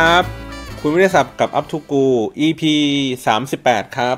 [0.00, 0.26] ครับ
[0.80, 2.04] คุณวิทยาศัพท์กับ Up to Go
[2.46, 2.62] EP
[3.26, 4.16] 38ครับ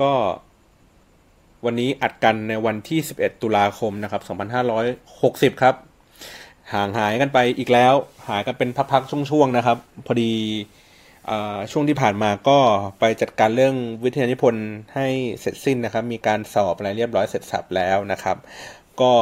[0.00, 0.12] ก็
[1.64, 4.22] วันนี้อัดกันในวันที่11ตุลาคมนะครับ
[5.56, 5.74] 2560ครับ
[6.72, 7.94] ห่างหายกันไปอีกแล้ว
[8.28, 10.32] หายกันเป็นพักๆช่วงๆนะครับ พอดี
[11.72, 12.58] ช่วงที่ผ่านมาก็
[12.98, 15.08] ไปจัดการเรื่องวิทยานิพนธ์ให้
[15.40, 18.36] เสร็จสิ้นนะครับ มีการสอบอะไรเรียบร้อยเสร็จสับแล้วนะครับ
[19.00, 19.12] ก็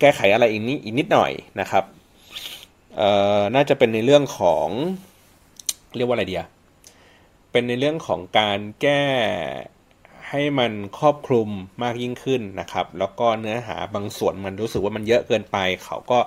[0.00, 1.84] แก้ไขอะไรอีกนิดอีกนิดหน่อยนะครับ
[3.54, 4.68] น่าจะเป็นในเรื่องของ
[5.98, 6.44] เรียกว่าอะไรเดีย
[7.52, 9.02] เป็นในเรื่องของการแก้
[10.28, 11.48] ให้มันครอบคลุม
[11.82, 16.18] มากยิ่งขึ้นนะครับ แล้วก็เนื้อหาบางส่วนมันรู้สึกว่ามันเยอะเกินไป เขาก็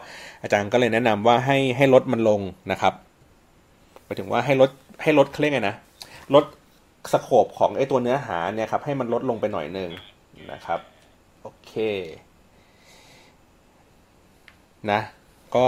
[0.41, 2.93] อาจารย์ก็เลยแนะนำว่าให้ให้ลดมันลงนะครับ
[4.03, 4.69] หมายถึงว่าให้ลด
[5.01, 5.75] ให้ลดเขาเรียกไงนะ
[6.33, 6.45] ลด
[7.13, 9.91] สโคปของไอ้ตัวเนื้อหาเนี่ยครับให้มันลดลงไปหน่อยหนึ่ง
[10.51, 10.79] นะครับ
[11.41, 11.73] โอเค
[14.91, 14.99] นะ
[15.55, 15.65] ก็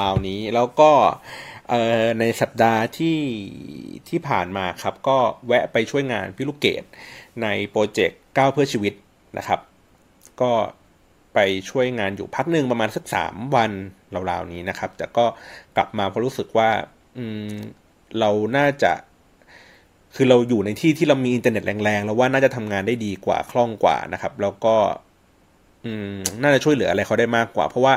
[0.00, 0.90] ราวๆนี้แล้วก็
[2.20, 3.18] ในสัปดาห์ที่
[4.08, 6.84] ที่ผ่านมาครับ ก็แวะไปช่วยงานพี่ลูกเกด
[7.42, 8.94] ในโปรเจกต์ก้าวเพื่อชีวิต
[9.38, 9.60] นะครับ
[10.40, 10.52] ก็
[11.34, 11.38] ไป
[11.70, 13.70] ช่วยงานอยู่พักหนึ่งประมาณสักสามวัน
[14.30, 15.24] ราวๆนี้นะครับ แต่ก็
[15.76, 16.70] กลับมาเพราะรู้สึกว่า
[17.16, 17.54] อืม
[18.18, 18.92] เราน่าจะ
[20.14, 24.76] คือเราอยู่ในที่ที่เรามีอินเทอร์เน็ตแรงๆแล้วว่าน่าจะทำงานได้ดีกว่าคล่องกว่านะครับ แล้วก็
[25.84, 27.94] อืมน่าจะช่วยเหลืออะไรเขาได้มากกว่า เพราะว่า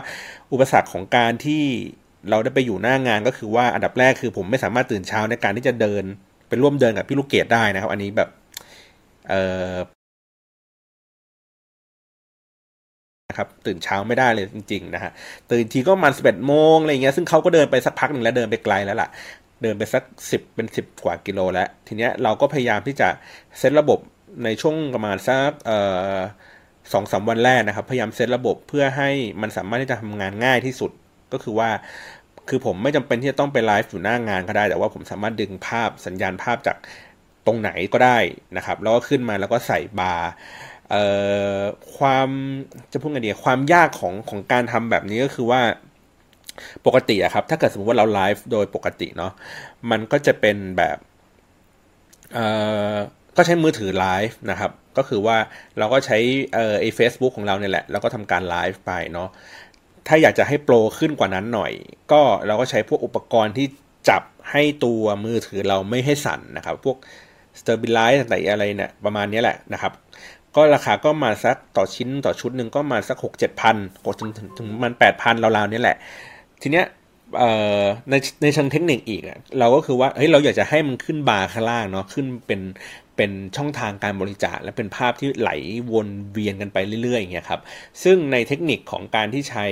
[0.52, 1.64] อุปสรรคของการที่
[2.30, 6.04] เราได้ไปอยู่หน้างานก็คือว่าอันดับแรกคือผมไม่สามารถตื่นเช้าในการที่จะเดิน
[6.50, 8.30] ไปร่วมเดินกับพี่ลูกเกดได้นะครับ อันนี้แบบ
[9.30, 9.34] เอ
[9.74, 9.76] อ
[13.30, 15.12] นะครับตื่นเช้าไม่ได้เลยจริงๆนะฮะ
[15.52, 19.10] ตื่นทีก็มาณสิบเอ็ดโมงอะไรเงี้ยซึ่งเขาก็เดินไปสักพักหนึ่งแล้วเดินไปไกลแล้วล่ะ
[19.62, 23.10] เดินไปสักสิบเป็นสิบกว่ากิโลแล้ว ทีเนี้ยเราก็พยายามที่จะ
[23.60, 24.00] เซตระบบ
[24.44, 25.80] ในช่วงประมาณสักเอ่
[26.16, 26.18] อ
[26.94, 29.10] สองสามวันแรกนะครับ พยายามเซตระบบเพื่อให้
[29.42, 30.92] มันสามารถที่จะทำงานง่ายที่สุด
[31.34, 31.70] ก็คือว่า
[32.50, 36.78] คือผมไม่จำเป็นที่จะต้องไปไลฟ์อยู่หน้างานก็ได้ แต่ว่าผมสามารถดึงภาพสัญญาณภาพจาก
[37.46, 38.18] ตรงไหนก็ได้
[38.58, 40.30] นะครับ แล้วก็ขึ้นมาแล้วก็ใส่บาร์
[41.98, 42.30] ความ
[42.92, 45.62] จะพูดไงดีความยากของของการทำแบบนี้ก็คือว่า
[46.86, 49.32] ปกติอะครับ ถ้าเกิดสมมติว่าเราไลฟ์โดยปกติเนาะ
[49.92, 50.98] มันก็จะเป็นแบบ
[52.34, 52.46] เอ่
[52.94, 52.96] อ
[53.38, 55.38] ก็ใช้มือถือไลฟ์นะครับ ก็คือว่า
[55.78, 56.18] เราก็ใช้
[56.54, 59.30] เอ่อไอเฟซบุ๊กของเราเนี่ยแหละ แล้วก็ทำการไลฟ์ไปเนาะ
[60.08, 61.72] ถ้าอยากจะให้โปรขึ้นกว่านั้นหน่อย
[62.12, 63.68] ก็เราก็ใช้พวกอุปกรณ์ที่
[64.10, 66.98] จับให้ตัวมือถือเราไม่ให้สั่นนะครับ พวก
[67.60, 69.94] stabilize ต่างๆอะไรเนี่ยประมาณนี้แหละนะครับ
[70.56, 73.76] ก็ราคาก็มาสักต่อชิ้นต่อชุดหนึ่งก็มาสักหกเจ็ดพัน
[74.06, 75.98] กถึงถึงมันแปดพันราวๆนี่แหละ
[76.62, 76.86] ทีเนี้ย
[78.10, 79.22] ในในเชิงเทคนิคอีก
[79.60, 82.62] เราก็คือว่าเฮ้ยเราอยากจะให้มันขึ้นบาร์ข้างล่างเนาะขึ้นเป็น
[83.16, 85.52] เป็นช่องทางการบริจาคและเป็นภาพที่ไหล
[85.92, 87.62] วนเวียนกันไปเรื่อยๆอย่างเงี้ยครับ
[88.04, 89.66] ซึ่งในเทคนิคของการที่ใช้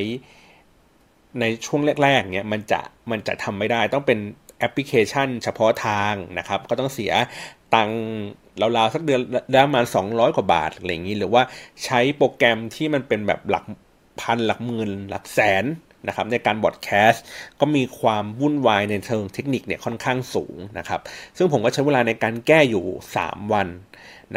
[1.39, 4.19] ในช่วงแรกๆเนี้ยมันจะมันจะทำไม่ได้ต้องเป็น
[4.59, 7.11] แอปพลิเคชันเฉพาะทางนะครับ ก็ต้องเสีย
[7.75, 7.91] ตัง
[8.61, 11.43] ราวๆสักเดือนได้ประมาณ 200 กว่าบาทอะไรอย่างนี้ หรือว่า
[11.85, 13.66] ใช้โปรแกรมที่มันเป็นแบบหลัก
[14.22, 15.66] พันหลักหมื่นหลักแสน
[16.07, 17.23] นะครับในการบอดแคสต์
[17.59, 21.00] ก็มีความวุ่นวายในเชิงเทคนิคเนี่ยค่อนข้างสูงนะครับ
[21.38, 22.85] ซึ่งผมก็ใช้เวลาในการแก้อยู่
[23.19, 23.67] 3 วัน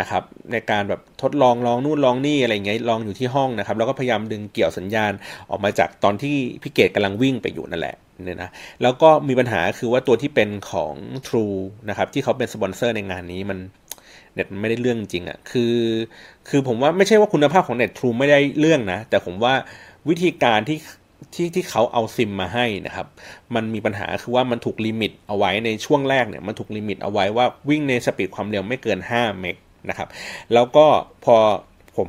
[0.01, 0.23] นะครับ
[0.53, 5.13] ในการแบบทดลองลองนู่นลองนี่อะไรเงี้ยลองอยู่ที่ห้องนะครับแล้วก็พยายามดึงเกี่ยวสัญญาณ
[5.51, 8.51] ออกมาจากตอนที่พี่เกดกำลังวิ่งไปอยู่นั่นแหละเนี่ยนะ
[8.83, 10.95] แล้วก็มีปัญหาคือว่าตัวที่เป็นของ
[11.27, 11.59] True
[11.89, 13.59] นะครับที่เขาเป็นสปอนเซอร์ในงานนี้มัน
[14.35, 15.75] เน็ตไม่ได้เรื่องจริงอะ่ะคือ
[16.49, 19.55] คือผมว่าไม่ใช่ว่าคุณภาพของเน็ตทรูไม่ได้เรื่องนะ แต่ผมว่า
[20.09, 20.79] วิธีการที่
[21.35, 23.07] ที่ที่เขาเอาซิมมาให้นะครับ
[23.55, 29.57] มันมีปัญหาคือว่ามันถูก limit เอาไว้ในช่วงแรกเนี่ยมันถูก limit เอาไว้ว่าวิ่งใน speed ความเร็วไม่เกิน 5 เมก
[29.89, 30.09] นะครับ
[30.55, 30.87] แล้วก็
[31.25, 31.37] พอ
[31.97, 32.09] ผม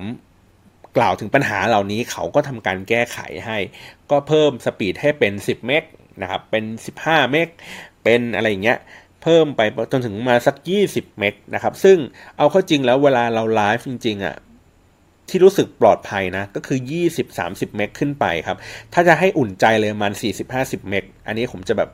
[0.98, 3.58] กล่าวถึงปัญหาเหล่านี้เขาก็ทำการแก้ไขให้
[4.12, 5.84] ก็เพิ่ม speed ให้เป็น 10 เมก
[6.22, 6.64] นะครับ เป็น
[7.00, 7.48] 15 เมก
[8.04, 8.80] เป็นอะไรอย่างเงี้ย
[9.24, 10.56] เพิ่มไปจนถึงมาสัก
[10.88, 11.98] 20 เมกนะครับ ซึ่ง
[12.38, 14.36] เอาเข้าจริงแล้วเวลาเราไลฟ์จริงๆอะ่ะ
[15.30, 16.80] ที่รู้สึกปลอดภัยนะ ก็คือ
[17.28, 18.58] 20-30 เมกขึ้นไปครับ
[18.94, 20.14] ถ้าจะให้อุ่นใจเลยมัน
[20.52, 21.90] 40-50 เมกอันนี้ผมจะแบบ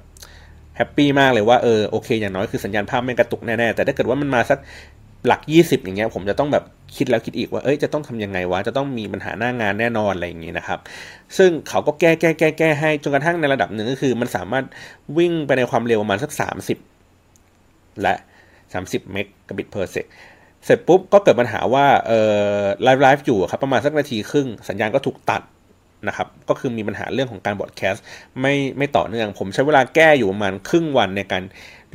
[0.77, 4.59] แฮปปี้มากเลยว่าเออโอเค อย่างน้อยคือสัญญาณภาพไม่กระตุกแน่ ๆ แต่ถ้าเกิดว่ามันมาสัก
[5.27, 6.63] หลัก 20 อย่างเงี้ยผมจะต้องแบบ
[6.95, 10.79] คิดแล้วคิดอีกว่าเอ้ยจะต้องทำยังไงวะ จะต้องมีปัญหาหน้างานแน่นอนอะไรอย่างงี้นะครับ
[11.37, 14.65] ซึ่งเขาก็แก้แก้แก้แก้ให้จนกระทั่งในระดับหนึ่งก็คือ มันสามารถ
[15.17, 16.31] วิ่งไปในความเร็วประมาณสัก
[17.17, 18.13] 30 และ
[18.63, 20.05] 30 megabit per sec
[20.65, 22.11] เสร็จปุ๊บก็เกิดปัญหาว่าเอ
[22.57, 25.41] อไลฟ์ไลฟ์อยู่ครับประมาณสักนาทีครึ่งสัญญาณก็ถูกตัด
[26.07, 28.03] นะครับก็คือมีปัญหาเรื่องของการ broadcast
[28.41, 31.43] ไม่ไม่ต่อเนื่อง ผมใช้เวลาแก้อยู่ประมาณครึ่งวันในการ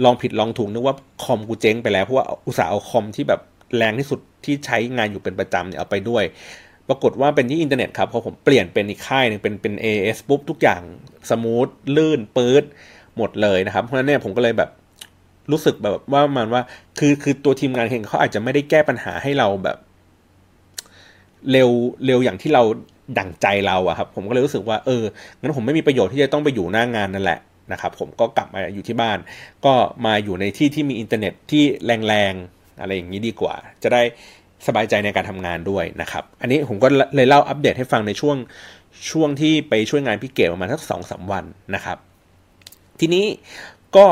[0.05, 3.41] ลองผิดลองถูกนึกว่าคอมกูเจ๊งไปแล้ว เพราะว่าอุตส่าห์เอาคอมที่แบบ
[3.77, 6.25] แรงที่สุดที่ใช้งานอยู่เป็นประจำเนี่ยเอาไปด้วย
[6.89, 10.83] ปรากฏว่าเป็นที่อินเทอร์เน็ตครับพอผมเปลี่ยนเป็นอีกค่ายหนึ่งเป็นเป็น AIS ปุ๊บทุกอย่าง
[11.31, 12.65] smooth ลื่นปื๊ด
[13.17, 14.71] หมดเลยนะครับเพราะฉะนั้นเนี่ยผมก็เลยแบบ
[15.53, 16.63] รู้สึกแบบว่ามันว่า
[16.99, 19.79] คือคือตัวทีมงานเองเขาอาจจะไม่ได้แก้ปัญหาให้เราแบบ
[21.53, 21.71] เร็ว
[22.07, 22.63] เร็วอย่างที่เรา
[23.19, 25.03] ดั่งใจเราอะครับ ผมก็เลยรู้สึกว่าเออ
[25.41, 27.41] งั้นผมไม่มีประโยชน์ที่จะต้องไปอยู่หน้างานนั่นแหละ
[27.73, 29.19] นะครับ ผมก็กลับมาอยู่ที่บ้าน
[29.65, 29.75] ก็
[30.07, 31.65] มาอยู่ในที่ที่มีอินเทอร์เน็ตที่
[32.09, 34.03] แรงๆอะไรอย่างนี้ดีกว่า จะได้
[34.67, 38.37] สบายใจในการทำงานด้วยนะครับ อันนี้ผมก็เลยเล่าอัปเดตให้ฟังในช่วง
[39.11, 41.45] ช่วงที่ไปช่วยงานพี่เก๋ประมาณสักสองสาวัน
[41.75, 41.99] นะครับ
[43.01, 43.27] ทีนี้
[43.97, 44.07] ก็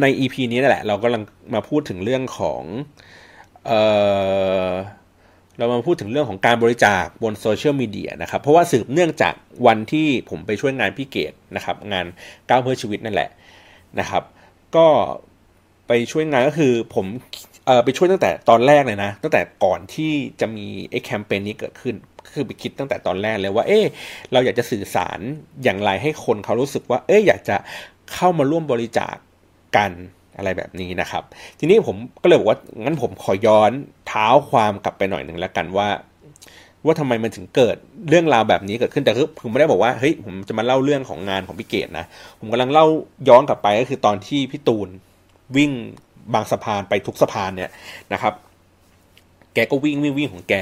[0.00, 1.22] ใน EP นี้นั่นแหละ เรากำลัง
[1.54, 2.62] มาพูดถึงเรื่องของ
[3.66, 3.72] เอ
[4.68, 4.70] อ
[5.58, 9.34] เรามาพูดถึงเรื่องของการบริจาคบนโซเชียลมีเดียนะครับ เพราะว่าสืบเนื่องจาก
[9.66, 12.06] วันที่ผมไปช่วยงานพี่เกดนะครับ งาน
[12.48, 13.30] ก้าวเพื่อชีวิตนั่นแหละ
[14.00, 14.22] นะครับ
[14.76, 14.86] ก็
[15.86, 17.06] ไปช่วยงานก็คือผม
[17.66, 21.94] เออไปช่วยตั้งแต่ตอนแรกเลยนะ ตั้งแต่ก่อนที่จะมีไอ้แคมเปญนี้เกิดขึ้น
[22.34, 23.80] คือไปคิดตั้งแต่ตอนแรกเลยว่า เอ๊
[24.32, 25.20] เราอยากจะสื่อสาร
[25.64, 27.56] อย่างไรให้คนเขารู้สึกว่า เอ๊อยากจะ
[28.14, 29.16] เข้ามาร่วมบริจาค
[29.76, 29.90] กัน
[30.36, 31.22] อะไรแบบนี้นะครับ
[31.58, 33.70] ทีนี้ผมก็เลยบอกว่างั้นผมขอย้อน
[34.08, 35.88] เท้าความกลับไปหน่อยหนึ่งแล้วกันว่า
[36.84, 37.76] ว่าทำไมมันถึงเกิด
[38.08, 42.06] เรื่องราวแบบนี้เกิดขึ้นแต่คือผมไม่ได้บอกว่าเฮ้ยผมจะมาเล่าเรื่องของงานของพี่เกดนะ
[42.40, 42.86] ผมกำลังเล่า
[43.28, 44.88] ย้อนกลับไปก็คือตอนที่พี่ตูน
[45.56, 45.70] วิ่ง
[46.34, 47.70] บางสะพานไปทุกสะพานเนี่ย
[48.12, 48.34] นะครับ
[49.54, 50.54] แกก็วิ่งวิ่งวิ่งของแก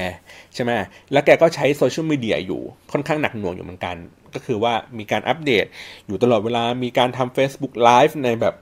[0.53, 0.71] ใช่ไหม
[1.11, 3.95] แล้วแกก็ใช้โซเชียลมีเดียอยู่ค่อนข้างหนักหน่วงอยู่เหมือนกัน
[4.33, 5.65] ก็คือว่ามีการอัปเดต
[6.07, 8.55] อยู่ตลอดเวลามีการทำ Facebook Live ในแบบ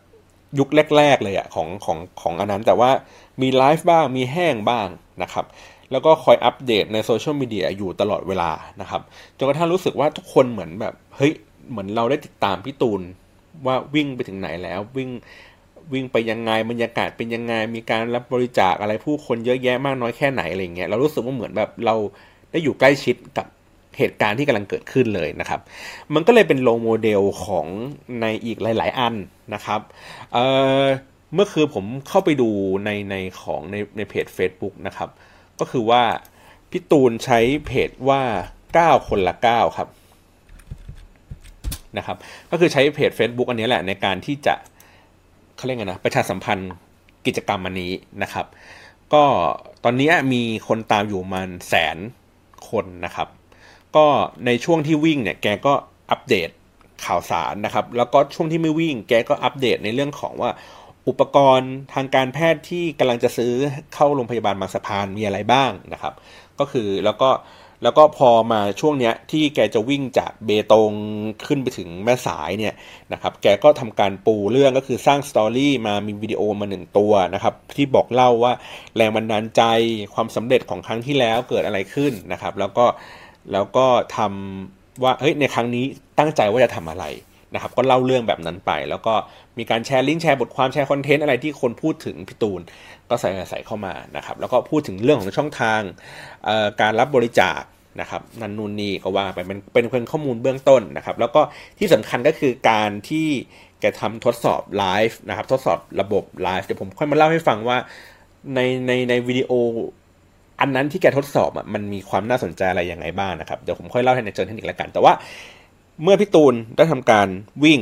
[0.59, 2.91] ยุคแรก ๆ เลยอะของของของอันนั้น แต่ว่า
[3.41, 4.87] มีไลฟ์บ้างมีแห้งบ้าง
[5.23, 5.45] นะครับ
[5.91, 8.51] แล้วก็คอยอัปเดตในโซเชียลมีเดียอยู่ตลอดเวลา
[8.81, 9.01] นะครับ
[9.37, 11.33] จนกระทั่งรู้สึกว่าทุกคนเหมือนแบบเฮ้ย
[11.69, 13.01] เหมือนเราได้ติดตามพี่ตูน
[13.65, 15.09] ว่าวิ่งไปถึงไหนแล้ววิ่ง
[15.93, 21.95] วิ่งไปยังไงบรรยากาศเป็นยังไงมีการรับบริจาคอะไรผู้คนเยอะแยะมากน้อยแค่ไหนอะไรเงี้ยเรารู้สึกว่าเหมือนแบบเรา
[22.51, 23.47] ได้อยู่ใกล้ชิดกับ
[23.97, 25.61] เหตุการณ์ที่กำลังเกิดขึ้นเลยนะครับ
[26.13, 27.67] มันก็เลยเป็น role model ของ
[28.21, 29.15] ในอีกหลาย ๆ อัน
[29.53, 29.81] นะครับ
[30.33, 32.49] เเมื่อคือผมเข้าไปดู
[32.85, 35.09] ในในของในในเพจ Facebook นะครับ
[35.59, 36.03] ก็คือว่า
[36.71, 38.21] พี่ตูนใช้เพจว่า
[38.65, 39.89] 9 คนละ 9 ครับ
[41.97, 42.17] นะครับ
[42.51, 44.55] ก็คือใช้เพจ Facebook อันนี้แหละในการที่จะ
[45.55, 46.71] เขาเรียกไงนะประชาสัมพันธ์
[47.25, 47.91] กิจกรรมอันนี้
[48.23, 48.45] นะครับ
[49.13, 49.23] ก็
[49.83, 51.97] ตอนนี้มีคนตามอยู่มันแสน
[52.69, 53.27] คนนะครับ
[53.95, 54.07] ก็
[54.45, 55.73] ในช่วงที่วิ่งเนี่ยแกก็
[56.11, 56.49] อัปเดต
[57.05, 60.51] ข่าวสารนะครับ แล้วก็ช่วงที่ไม่วิ่ง แกก็อัปเดตในเรื่องของว่า
[61.07, 63.53] อุปกรณ์ทางการแพทย์ที่กำลังจะซื้อ
[63.93, 66.13] เข้าโรงพยาบาลบางสะพานมีอะไรบ้างนะครับ
[66.59, 67.29] ก็คือแล้วก็
[67.83, 70.91] แล้วก็พอมาช่วงเนี้ยที่แกจะวิ่งจากเบตง
[71.47, 72.73] ขึ้นไปถึงแม่สายเนี่ย
[73.13, 78.53] นะครับแกก็ทำการปูเรื่องก็คือสร้างสตอรี่มามีวิดีโอมาหนึ่งตัวนะครับที่บอกเล่าว่า
[78.95, 79.61] แรงบันดาลใจ
[80.13, 82.85] ความสำเร็จของครั้งที่แล้วเกิดอะไรขึ้นนะครับ แล้วก็
[83.51, 83.85] แล้วก็
[84.17, 85.85] ทำว่าเฮ้ยในครั้งนี้
[86.19, 87.05] ตั้งใจว่าจะทำอะไร
[87.53, 89.13] นะครับก็เล่าเรื่องแบบนั้นไป แล้วก็
[89.57, 92.61] มีการแชร์ลิงก์แชร์บทความแชร์คอนเทนต์อะไรที่คนพูดถึงพี่ตูน
[93.09, 95.81] ก็ใส่ใส่เข้ามานะครับแล้วก็พูดถึงเรื่องของช่องทาง
[96.81, 97.61] การรับบริจาค
[98.01, 101.41] นะครับนันนูนนี่ก็ว่าไปเป็นเป็นเพียงข้อมูลเบื้องต้นนะครับ แล้วก็
[101.79, 103.27] ที่สำคัญก็คือการที่
[103.79, 107.77] แกทำทดสอบไลฟ์นะครับทดสอบระบบไลฟ์เดี๋ยวผมค่อยมาเล่าให้ฟังว่า
[108.55, 109.51] ในในในวิดีโอ
[110.59, 115.13] อันนั้นที่แกทดสอบอะมันมีความน่าสนใจอะไรยังไงบ้างนะครับ เดี๋ยวผมค่อยเล่าให้ในเชิงเทคนิคแล้วกัน แต่ว่า
[116.03, 117.27] เมื่อพี่ตูนได้ทำการ
[117.63, 117.79] วิ่ง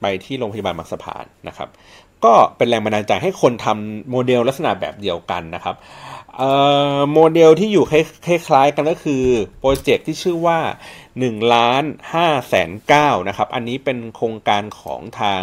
[0.00, 1.68] ไปที่โรงพยาบาลบางสะพานนะครับ
[2.24, 5.76] ก็เป็นแรงบันดาลใจให้คนทำโมเดลลักษณะแบบเดียวกันนะครับ
[7.12, 7.84] โมเดลที่อยู่
[8.26, 9.24] คล้ายๆกันก็คือ
[9.60, 10.58] โปรเจกต์ที่ชื่อว่า
[11.06, 11.82] 1ล้าน
[12.16, 15.42] 5แสน9นะครับ อันนี้เป็นโครงการของทาง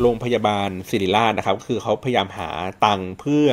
[0.00, 2.50] โรงพยาบาลศิริราชนะครับ คือเขาพยายามหา
[2.84, 3.46] ตังค์เพื่อ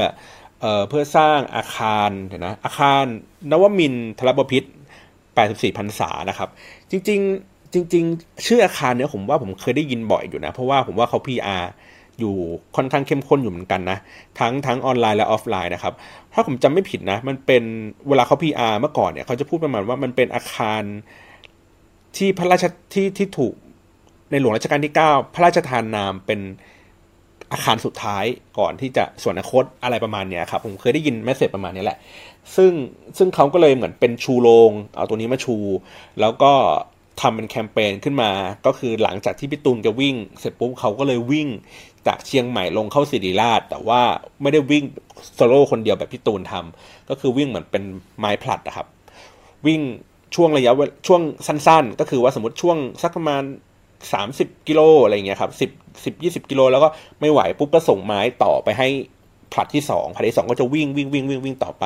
[0.62, 3.04] เเพื่อสร้างอาคารเห็นนะอาคาร
[3.52, 4.64] นวมินทรบพิษ
[5.22, 6.50] 84พรรษานะครับ
[6.92, 11.64] จริง ๆ จริง ๆ ชื่ออาคารเนี้ยผมว่าผมเคยได้ยินบ่อยอยู่นะ เพราะว่าผมว่าเขา PR
[12.20, 12.36] อยู่
[12.76, 13.98] ค่อนข้างเข้มข้นอยู่เหมือนกันนะ
[14.40, 15.94] ทั้งทั้งออนไลน์และออฟไลน์นะครับ
[16.34, 17.64] ถ้าผมจำไม่ผิดนะ มันเป็น
[18.08, 20.84] เวลาเขา PR เมื่อก่อนเนี่ยเขาจะพูดประมาณว่ามันเป็นอาคาร
[22.18, 23.54] ที่พระราชที่ที่ถูก
[24.32, 26.40] ในหลวงรัชกาลที่ 9 พระราชทานนามเป็น
[27.52, 28.26] อาคารสุดท้าย
[28.60, 31.98] ก่อนที่จะส่วนอนาคตอะไรประมาณเนี้ยครับผมเคยได้ยินแมสเซจประมาณนี้แหละ
[32.56, 32.72] ซึ่ง
[33.18, 35.58] ซึ่งเขาก็เลยเหมือนเป็นชูโรงเอาตัวนี้มาชู
[36.20, 36.54] แล้วก็
[37.22, 38.32] ทำเป็นแคมเปญขึ้นมา
[38.66, 41.48] ก็คือหลังจากที่พี่ตูนจะวิ่ง เสร็จปุ๊บเขาก็เลยวิ่ง
[42.08, 44.02] จากเชียงใหม่ลงเข้าสิริราช แต่ว่า
[44.42, 44.84] ไม่ได้วิ่ง
[45.36, 47.84] โซโล่คนเดียวแบบพี่ตูนทำก็คือวิ่งเหมือนเป็น
[48.20, 48.88] ไม้ผลัดนะครับ
[49.68, 49.82] วิ่ง
[50.36, 50.72] ช่วงระยะ
[51.08, 53.44] ช่วงสั้นๆ ก็คือว่าสมมติช่วงสักประมาณ
[54.14, 55.52] สามสิบกิโลอะไรเงี้ยครับ
[56.06, 56.90] สิบยี่สิบกิโลแล้วก็
[57.22, 58.88] ไม่ไหวปุ๊บก็ส่งไม้ต่อไปให้
[59.54, 61.86] ผลัดที่สองผลัดที่สองก็จะวิ่งวิ่งวิ่งวิ่งวิ่งต่อไป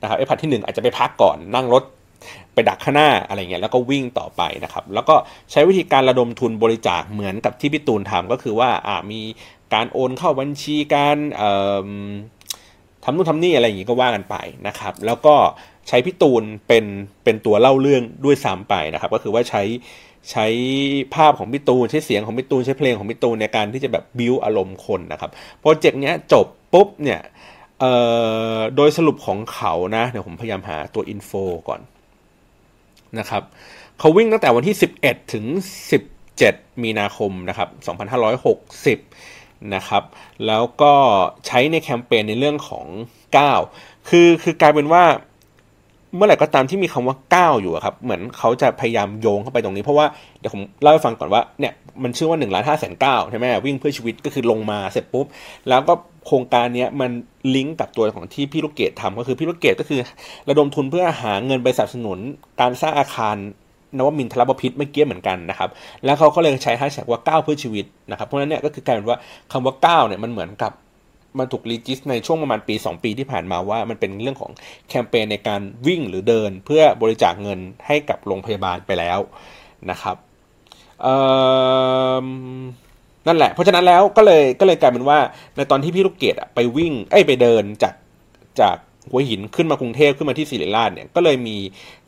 [0.00, 1.82] นะครับไอ้ผลัดที่หนึ่งอาจจะไปพักก่อนนั่งรถ
[2.54, 5.14] ไปดักข้างหน้าอะไรเงี้ยแล้วก็วิ่งต่อไปนะครับ แล้วก็
[5.52, 9.20] ใช้วิธีการระดมทุนบริจาคเหมือนกับที่พี่ตูนทำก็คือว่าอ่ามี
[9.74, 11.16] การโอนเข้าบัญชีการ
[13.04, 14.36] ทำนู่นทำนี่อะไรอย่างงี้ก็ว่ากันไป
[14.66, 15.34] นะครับ แล้วก็
[15.88, 16.84] ใช้พี่ตูนเป็น
[17.24, 19.62] เป็นตัวเล่าเรื่องด้วยซ้ำไปนะครับ ก็คือว่าใช้
[20.30, 20.46] ใช้
[21.14, 25.30] ภาพของพี่ตูนใช้เสียงของพี่ตูนใช้เพลงของพี่ตูนในการที่จะแบบบิวอารมณ์คนนะครับ
[25.60, 27.20] โปรเจกต์เนี้ยจบปุ๊บเนี่ย
[28.76, 31.30] โดยสรุปของเขานะเดี๋ยวผมพยายามหาตัว info
[31.68, 31.80] ก่อน
[33.18, 33.42] นะครับ
[33.98, 35.44] เขาวิ่งตั้งแต่วันที่ 11 ถึง
[36.14, 37.68] 17 มีนาคมนะครับ
[38.86, 40.02] 2560 นะครับ
[40.46, 40.94] แล้วก็
[41.46, 42.86] ใช้ในแคมเปญในเรื่องของ
[43.46, 45.04] 9 คือคือกลายเป็นว่า
[46.14, 50.06] เมื่อไหร่ก็ตามที่มีคำว่าก้าวอยู่ครับ เหมือนเขาจะพยายามโยงเข้าไปตรงนี้ เพราะว่า
[50.38, 51.72] เดี๋ยวผมเล่าให้ฟังก่อนว่าเนี่ย
[52.02, 55.26] มันชื่อว่า1นึ่งล้านห้าแสนเก้าใช่ไหมวิ่งเพื่อชีวิตก็คือลงมาเสร็จปุ๊บ
[55.68, 55.94] แล้วก็
[56.26, 57.10] โครงการนี้มัน
[57.54, 60.00] ลิงก์กับตัวของที่พี่ลูกเกดทำก็คือพี่ลูกเกดก็คือ
[60.48, 62.18] ระดมทุนเพื่อหาเงินไปสนับสนุน
[62.60, 63.36] การสร้างอาคาร
[63.98, 65.70] นวมินทรบพิษเมื่อกี้เหมือนกันนะครับ
[66.04, 69.18] แล้วเขาก็เลยใช้แฮชแท็กว่าก้าวเพื่อชีวิตนะครับ เพราะฉะนั้นเนี่ยก็คือกลายเป็นว่า
[69.52, 70.72] คำว่าก้าวเนี่ยมันเหมือนกับ
[71.38, 74.50] มันถูกรีจิสในช่วงประมาณปี 2 ปีที่ผ่านมาว่ามันเป็นเรื่องของ
[74.88, 79.18] แคมเปญในการวิ่งหรือเดิน เพื่อบริจาคเงินให้กับโรงพยาบาลไปแล้ว
[79.90, 80.16] นะครับ
[83.26, 85.18] นั่นแหละ เพราะฉะนั้นแล้วก็เลยก็เลยกลายเป็นว่า
[85.56, 87.94] ในตอนที่พี่ลูกเกดไปวิ่งเอ้ไปเดินจาก
[88.60, 88.76] จาก
[89.10, 91.56] หัวหินขึ้นมากรุงเทพขึ้นมาที่ศิริราชเนี่ยก็เลยมี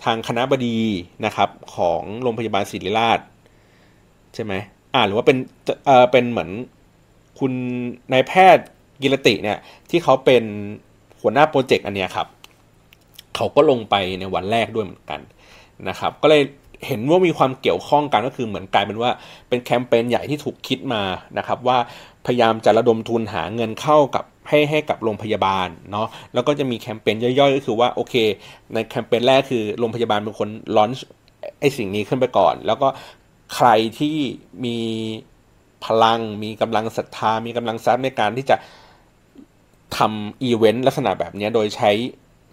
[0.05, 0.79] ทางคณะบดี
[1.25, 3.19] นะครับของโรงพยาบาลศิริราช
[4.35, 4.53] ใช่ไหม
[4.95, 5.37] อ่าหรือว่าเป็น
[5.87, 6.51] เออเป็นเหมือน
[7.39, 7.53] คุณ
[8.13, 8.67] นายแพทย์
[9.03, 9.59] กิรติเนี่ย
[9.91, 10.45] ที่เขาเป็น
[11.21, 12.27] หัวหน้าโปรเจกต์อันเนี้ยครับ
[13.37, 15.21] เขาก็ลงไปในวันแรกด้วยเหมือนกัน
[15.89, 16.43] นะครับ ก็เลย
[16.87, 19.11] เห็นว่ามีความเกี่ยวข้องกันก็คือเหมือนกลายเป็นว่า
[19.49, 21.03] เป็นแคมเปญใหญ่ที่ถูกคิดมา
[21.39, 21.79] นะครับว่า
[22.27, 28.15] พยายามจะระดมทุนหาเงินเข้ากับให้ให้กับโรงพยาบาลเนาะแล้วก็จะมีแคมเปญย่อยๆ ก็คือว่าโอเค
[28.75, 31.07] ในแคมเปญแรกคือโรงพยาบาลเป็นคนลอนช์
[31.61, 32.89] ไอสิ่งนี้ขึ้นไปก่อน แล้วก็
[33.55, 34.17] ใครที่
[34.65, 34.79] มี
[35.85, 38.57] พลังมีกำลังศรัทธามีกำลังทรัพย์ในการที่จะ
[39.97, 41.91] ทำอีเวนต์ลักษณะแบบนี้โดยใช้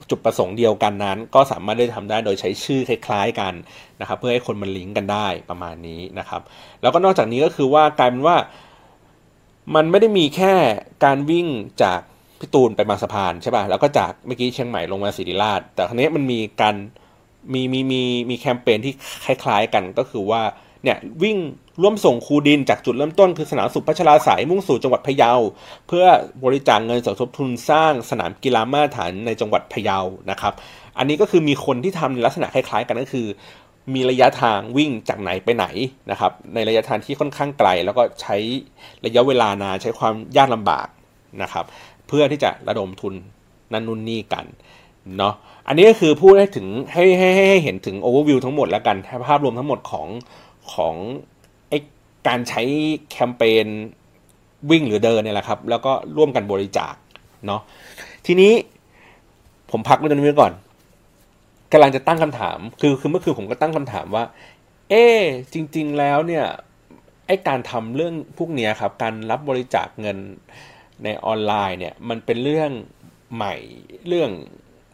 [0.09, 3.53] จุดประสงค์เดียวกันนั้น ก็สามารถได้ทำได้โดยใช้ชื่อคล้ายๆกัน
[4.01, 6.41] นะครับ เพื่อให้คนมันลิงก์กันได้ประมาณนี้นะครับ
[6.81, 8.37] แล้วก็นอกจากนี้ก็คือว่ากลายเป็นว่า
[9.75, 10.53] มันไม่ได้มีแค่
[11.03, 11.47] การวิ่ง
[11.83, 11.99] จาก
[12.39, 16.75] พิตูนไปบางสะพานใช่ป่ะแล้วก็จากเมื่อกี้เชียงใหม่ลงมาศรีราช แต่ครั้นี้มันมีการ
[17.53, 18.93] มีมีมีมีแคมเปญที่
[19.25, 20.41] คล้าย ๆ กันก็คือว่า
[20.83, 21.37] เนี่ยวิ่ง
[21.81, 25.33] ร่วมส่งคูดินจากจุดเริ่มต้นคือสนามสุพัชราสายมุ่งสู่จังหวัดพะเยา
[25.87, 26.05] เพื่อ
[26.43, 29.99] บริจาคเงินสมทบทุนสร้างสนามกีฬามาตรฐานในจังหวัดพะเยา
[30.31, 30.53] นะครับ
[30.97, 33.27] อันนี้ก็คือมีคนที่ทำในลักษณะคล้ายๆ กันก็คือ
[33.93, 35.65] มีระยะทางวิ่งจากไหนไปไหน
[36.11, 38.35] นะครับ ในระยะทางที่ค่อนข้างไกล แล้วก็ใช้
[39.05, 40.87] ระยะเวลานานใช้ความยากลำบาก
[41.41, 41.65] นะครับ
[42.07, 43.13] เพื่อที่จะระดมทุน
[43.73, 44.45] นั่นนู่นนี่กัน
[45.17, 45.33] เนาะ
[45.67, 50.07] อันนี้ก็คือพูดให้ถึงให้ให้ให้เห็นถึงโอเวอร์วิวทั้งหมดแล้วกันภาพรวมทั้งหมดของ
[50.73, 50.95] ของ
[52.27, 52.61] การใช้
[53.11, 53.65] แคมเปญ
[54.69, 56.93] วิ่งหรือเดินเนี่ยแหละครับ แล้วก็ร่วมกันบริจาค
[57.45, 57.61] เนาะ
[58.25, 58.53] ทีนี้
[59.71, 60.53] ผมพักเรื่องนี้ก่อน
[61.71, 64.23] กำลังจะตั้งคำถาม คือคือเมื่อคืนผมก็ตั้งคำถามว่า
[64.89, 65.05] เอ๊
[65.53, 66.45] จริง ๆ แล้วเนี่ย
[67.27, 70.17] ไอการทำเรื่องพวกนี้ครับ การรับบริจาคเงิน
[71.03, 72.71] ในออนไลน์เนี่ย มันเป็นเรื่อง
[73.35, 73.55] ใหม่
[74.07, 74.31] เรื่อง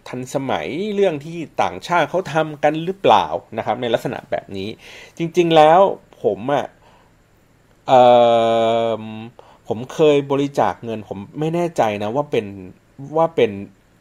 [0.07, 3.25] ทันสมัยเรื่องที่ต่างชาติเขาทำกันหรือเปล่า
[3.57, 4.69] นะครับ ในลักษณะแบบนี้
[5.17, 5.79] จริง ๆ แล้ว
[6.23, 6.65] ผมอะ่ะ
[7.87, 7.93] เอ
[8.99, 9.03] อ
[9.67, 12.45] ผมเคยบริจาคเงิน ผมไม่แน่ใจนะว่าเป็น
[13.17, 13.51] ว่าเป็น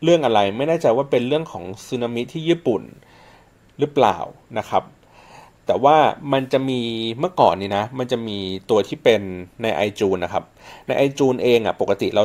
[0.05, 2.83] เรื่องอะไร ไม่แน่ใจว่าเป็นเรื่องของสึนามิที่ญี่ปุ่น
[3.79, 4.19] หรือเปล่า
[4.59, 4.83] นะครับ
[5.67, 5.97] แต่ว่า
[6.33, 6.81] มันจะมี
[7.19, 8.39] เมื่อก่อนนี่นะ มันจะมี
[8.71, 9.21] ตัวที่เป็น
[9.63, 10.45] ในไอจูนนะครับ
[10.87, 12.25] ในไอจูนเองอะ่ะปกติเรา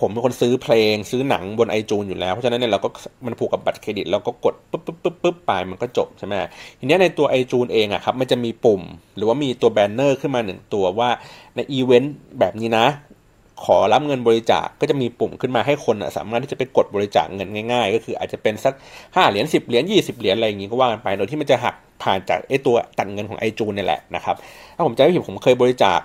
[0.00, 2.88] ผมเป็นคนซื้อเพลงซื้อหนังบนไอจูนอยู่แล้ว เพราะฉะนั้นเนี่ยเราก็
[3.26, 6.34] มันผูกกับบัตรเครดิตเราก็กดปุ๊บปุ๊บปุ๊บปุ๊บไปมันก็จบใช่ไหม
[6.78, 8.82] ทีนี้ในตัวไอจูนเองอะครับมันจะมีปุ่ม
[9.16, 11.10] หรือว่ามีตัว banner ขึ้นมาหนึ่งตัวว่า
[11.56, 12.86] ในอีเวนต์แบบนี้นะ
[13.64, 18.74] ขอรับเงินบริจาคก็จะมีปุ่มขึ้นมาให้คนสามารถที่จะไปกดบริจาคเงินง่าย ๆ ก็คืออาจจะเป็นสัก
[19.14, 24.36] ห้าเหรียญสิบเหรียญยี่สิบเหรียญอะไรอย่างงี้ก็ว่ากันไปโดยที่มันจะหักผ่านจากไอตัวตัดเงินของไอจูนนี่แหละนะครับ
[24.76, 26.00] ถ้าผมจำไม่ผิดผมเคยบริจาค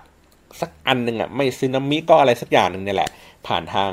[0.61, 3.09] สักอันหนึ่งอะไม่ซึนามิก็อะไรสักอย่างหนึ่งนี่แหละ
[3.47, 3.91] ผ่านทาง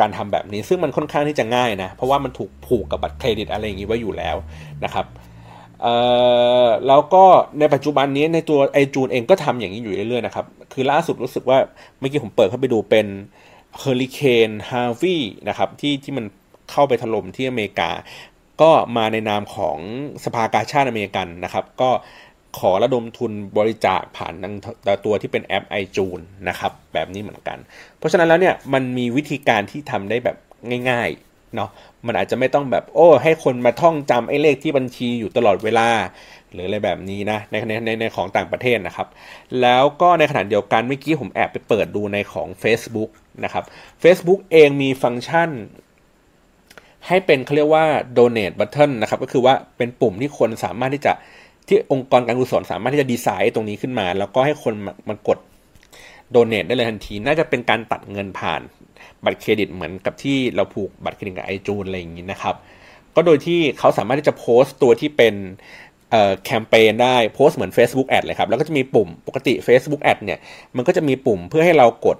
[0.00, 4.36] การทำแบบนี้ ซึ่งมันค่อนข้างที่จะง่ายนะ เพราะว่ามันถูกผูกกับบัตรเครดิตอะไรอย่างนี้ไว้อยู่แล้ว
[4.84, 5.06] นะครับ
[6.86, 7.24] แล้วก็
[7.60, 11.58] ในปัจจุบันนี้ในตัวไอจูนเองก็ทำอย่างนี้อยู่เรื่อยๆนะครับ คือล่าสุดรู้สึกว่า
[11.98, 13.06] เมื่อกี้ผมเปิดเข้าไปดูเป็น
[13.78, 15.16] เฮอริเคนฮาร์วี
[15.48, 16.24] นะครับที่ที่มัน
[16.70, 17.90] เข้าไปถล่มที่อเมริกา
[18.60, 19.78] ก็มาในนามของ
[20.24, 21.90] สภากาชาดอเมริกันนะครับ ก็
[22.58, 24.32] ขอระดมทุนบริจาคผ่าน
[25.04, 27.58] ตัวที่เป็นแอป iTunes นะครับ แบบนี้เหมือนกัน
[27.98, 30.36] เพราะฉะนั้นแล้วเนี่ยมันมีวิธีการที่ทำได้แบบ
[30.90, 31.70] ง่ายๆเนาะ
[32.06, 35.88] มันอาจจะไม่ต้องแบบโอ้ ให้คนมาท่องจำไอ้เลขที่บัญชีอยู่ตลอดเวลา
[36.52, 39.08] หรืออะไรแบบนี้นะในในในในของต่างประเทศนะครับ
[39.60, 43.10] แล้วก็ในขณะเดียวกันเมื่อกี้ผมแอบไปเปิดดูในของ Facebook
[43.44, 43.64] นะครับ
[44.02, 45.50] Facebook เองมีฟังก์ชัน
[47.06, 47.84] ให้เป็นเขาเรียกว่า
[48.16, 51.12] donate button นะครับก็คือว่าเป็นปุ่มที่คนสามารถที่จะ
[51.68, 54.74] ที่องค์กรการกุศลสามารถที่จะดีไซน์ตรงนี้ขึ้นมา แล้วก็ให้คน
[55.08, 55.38] มากด
[56.30, 58.60] โดเนทได้เลยทันที น่าจะเป็นการตัดเงินผ่าน
[59.24, 62.54] บัตรเครดิตเหมือนกับที่เราผูกบัตรเครดิตกับไอจูนอะไรอย่างนี้นะครับ
[63.16, 65.34] ก็โดยที่เขาสามารถที่จะโพสต์ตัวที่เป็น
[66.44, 70.38] แคมเปญได้โพสต์เหมือน Facebook Ad เลยครับ แล้วก็จะมีปุ่มปกติ Facebook Ad เนี่ย
[70.76, 72.16] มันก็จะมีปุ่มเพื่อให้เรากด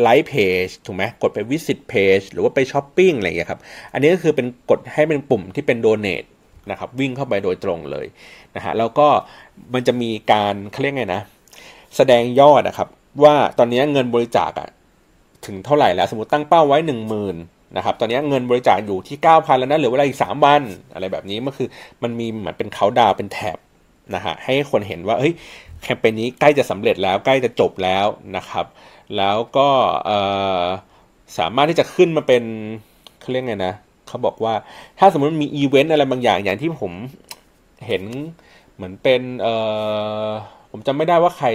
[0.00, 0.32] ไลค์เพ
[0.64, 3.60] จถูกไหมกดไป visit page หรือว่าไปช้อปปิ้งอะไรอย่างเงี้ยครับ
[3.92, 6.24] อันนี้ก็คือเป็นกดให้เป็นปุ่มที่เป็น donate
[6.70, 8.06] นะครับวิ่งเข้าไปโดยตรงเลย
[8.56, 9.08] นะฮะแล้วก็
[9.74, 11.22] มันจะมีการเขาเรียกไงนะ
[11.96, 12.88] แสดงยอดนะครับ
[13.24, 14.68] ว่าตอนนี้เงินบริจาคอะ
[15.46, 17.36] ถึงเท่าไหร่แล้ว สมมติตั้งเป้าไว้หนึ่งหมื่น
[17.76, 20.62] นะครับตอนนี้เงินบริจาคอยู่ที่เก้าพันแล้วนะเหลือเวลาอีกสามวัน
[20.94, 21.68] อะไรแบบนี้มันคือ
[22.02, 23.58] มันมีเหมือนเป็นเขาดาวเป็นแถบ
[24.14, 25.34] นะฮะให้คนเห็นว่าเฮ้ย
[25.82, 28.06] แคมเปญนี้ใกล้จะสำเร็จแล้วใกล้จะจบแล้ว
[28.36, 28.66] นะครับ
[29.16, 29.68] แล้วก็
[31.38, 32.42] สามารถที่จะขึ้นมาเป็น
[33.20, 33.74] เขาเรียกไงนะ
[34.08, 34.54] เขาบอกว่า
[34.98, 36.92] ถ้าสมมติมีอีเวนต์อะไรบางอย่างอย่างที่ผม
[37.86, 38.02] เห็น
[38.74, 39.48] เหมือนเป็นเอ
[40.26, 40.28] อ
[40.70, 41.48] ผมจำไม่ได้ว่าใคร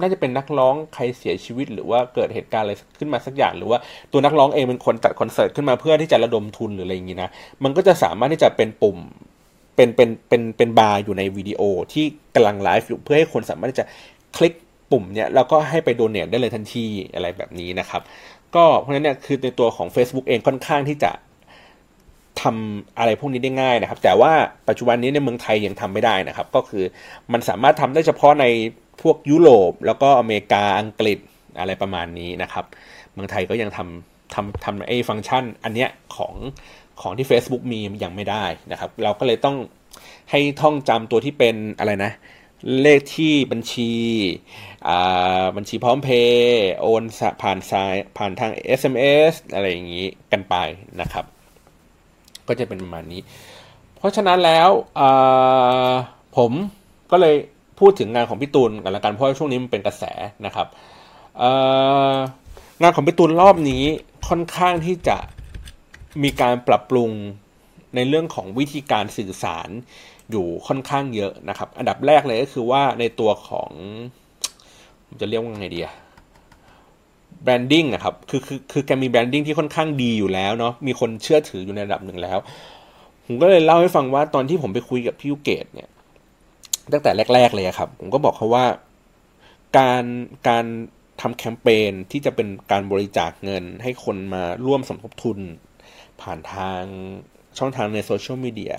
[0.00, 3.78] น่าจะเป็นนักร้องใครเสียชีวิต หรือว่าเกิดเหตุการณ์อะไรขึ้นมาสักอย่าง หรือว่า
[4.12, 7.30] ตัวนักร้องเองเป็นคนจัดคอนเสิร์ตขึ้นมาเพื่อที่จะระดมทุนหรืออะไรอย่างนี้นะ
[7.64, 8.98] มันก็จะสามารถที่จะเป็นปุ่ม
[9.76, 11.60] เป็นเป็นเป็นเป็นบาร์อยู่ในวิดีโอ
[11.92, 12.04] ที่
[12.34, 13.86] กำลังไลฟ์อยู่เพื่อให้คนสามารถที่จะ
[14.36, 14.54] คลิก
[14.90, 18.02] ปุ่มเนี่ยแล้วก็ให้ไป donate ได้เลยทันทีอะไรแบบนี้นะครับ
[18.54, 21.10] ก็เพราะฉะนั้นเนี่ยคือในตัวของ Facebook เองค่อนข้างที่จะ
[22.42, 24.32] ทำอะไรพวกนี้ได้ง่ายนะครับ แต่ว่า
[24.68, 26.84] ปัจจุบันนี้ในเมืองไทยยังทำไม่ได้นะครับ ก็คือ
[27.32, 28.46] มันสามารถทำได้เฉพาะใน
[29.02, 31.18] พวกยุโรป แล้วก็อเมริกาอังกฤษ
[31.58, 32.64] อะไรประมาณนี้นะครับ
[33.12, 36.34] เมืองไทยก็ยังทำทำทำไอ้ฟังก์ชัน อันเนี้ยของ
[37.00, 39.56] ของที่ Facebook มียังไม่ได้นะครับ เราก็เลยต้อง
[40.30, 42.12] ให้ท่องจำตัวที่เป็นอะไรนะ
[42.82, 43.90] เลขที่บัญชี
[45.56, 47.02] บัญชีพร้อมเพย์โอน
[47.42, 50.56] ผ่านสายผ่านทาง SMS อะไรอย่างนี้กันไป
[51.00, 51.24] นะครับ
[52.48, 53.20] ก็จะเป็นประมาณนี้
[53.98, 54.70] เพราะฉะนั้นแล้ว
[56.36, 56.52] ผม
[57.10, 57.36] ก็เลย
[57.80, 60.04] พูดถึงงานของพี่ตูนกันละกันเพราะช่วงนี้มันเป็นกระแส
[60.46, 60.66] นะครับ
[62.82, 63.82] งานของพี่ตูนรอบนี้
[64.28, 65.18] ค่อนข้างที่จะ
[66.22, 67.10] มีการปรับปรุง
[67.94, 69.68] ในเรื่องของวิธีการสื่อสาร
[70.30, 73.70] อยู่ค่อนข้างเยอะนะครับ อันดับแรกเลยก็คือว่าในตัวของ
[75.20, 75.94] จะเรียกว่าไงดีอะ
[77.44, 82.38] แบรนดิ้งนะครับคือคือคือแกมีแบรนดิ้งที่ค่อนข้างดีอยู่แล้วเนาะมีคนเชื่อถืออยู่ในระดับหนึ่งแล้ว
[83.26, 85.88] ผมก็เลยเล่าให้ฟังว่าตอนที่ผมไปคุยกับพี่ยุเกตเนี่ย
[86.92, 88.64] ตั้งแต่แรก ๆ เลยครับ ผมก็บอกเขาว่า
[89.78, 90.04] การ
[90.48, 90.64] การ
[91.20, 95.38] ทำแคมเปญที่จะเป็นการบริจาคเงิน ให้คนมาร่วมสมทบทุน
[96.20, 96.82] ผ่านทาง
[97.58, 98.74] ช่องทางในโซเชียลมีเดีย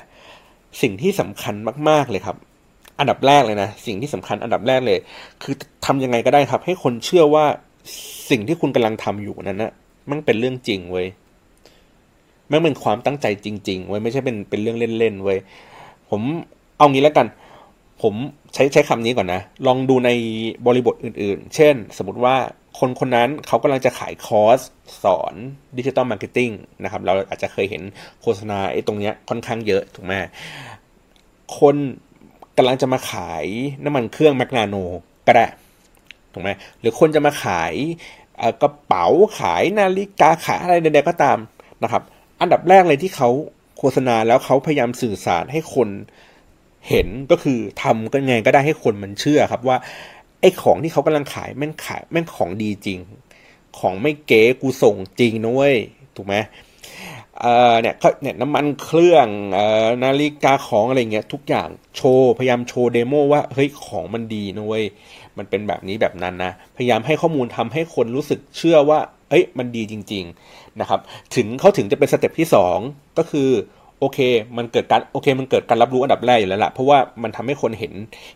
[0.82, 1.56] สิ่งที่สำคัญ
[1.89, 2.38] มาก ๆ เลยครับ
[2.99, 4.99] อันดับแรกเลยนะ สิ่งที่สำคัญอันดับแรกเลย
[5.43, 7.45] คือทำยังไงก็ได้ครับ ให้คนเชื่อว่า
[8.29, 9.71] สิ่งที่คุณกำลังทำอยู่นั้นนะ
[10.09, 11.07] มันเป็นเรื่องจริงเว้ย
[12.51, 15.39] มันเป็นความตั้งใจจริง ๆ เว้ยไม่ใช่เป็นเป็นเรื่องเล่นๆเว้ย
[16.09, 16.21] ผม
[16.77, 17.27] เอางี้แล้วกัน
[18.01, 18.13] ผม
[18.53, 20.09] ใช้ใช้คำนี้ก่อนนะ ลองดูใน
[20.65, 22.35] บริบทอื่นๆ เช่น สมมติว่า
[22.79, 24.59] คนคนนั้นเขากำลังจะขายคอร์ส
[25.03, 25.33] สอน
[25.77, 26.51] digital marketing
[26.83, 27.83] นะครับ เราอาจจะเคยเห็น
[28.21, 30.13] โฆษณาไอ้ตรงเนี้ยค่อนข้างเยอะถูกไหม
[31.59, 31.75] คน
[32.57, 33.45] กำลังจะมาขาย
[33.83, 34.75] น้ำมันเครื่องแมกนาโน
[35.27, 35.45] ก็ได้
[36.36, 37.74] ถูกไหมหรือคนจะมาขาย
[38.62, 39.06] กระเป๋า
[39.39, 41.38] ขายนาฬิกาขายอะไรใดๆก็ตาม
[41.84, 42.04] นะครับ
[42.41, 43.30] อันดับแรกเลยที่เขา
[43.78, 45.89] โฆษณาแล้วเขาพยายามสื่อสารให้คน
[46.89, 49.78] เห็นก็คือทำก็ไงก็ได้ให้คนมันเชื่อครับว่า
[50.41, 53.00] ไอ้ของที่เขากำลังขายแม่งขายแม่งของดีจริง
[53.80, 55.76] ของไม่เก๊กูส่งจริงนะเว้ย
[56.15, 56.36] ถูกไหม
[57.39, 64.86] เอ่อเนี่ยเนี่ยน้ำมันเครื่องเอ่อนาฬิกาของอะไรเงี้ยทุกอย่างโชว์พยายามโชว์ demo ว่าเฮ้ยของมันดีนะเว้ย
[65.38, 71.00] มันเป็นแบบนี้แบบนั้นนะ พยายามให้ข้อมูลทำให้คนรู้สึกเชื่อว่า เอ้ย มันดีจริง ๆ นะครับ
[71.36, 72.48] ถึงเขาถึงจะเป็น step ที่
[72.82, 73.50] 2 ก็คือ
[74.00, 74.19] โอเค
[74.58, 77.93] มันเกิดการโอเค มันเกิดการรับรู้อันดับแรกอยู่แล้วละเพราะว่ามันทำให้คนเห็น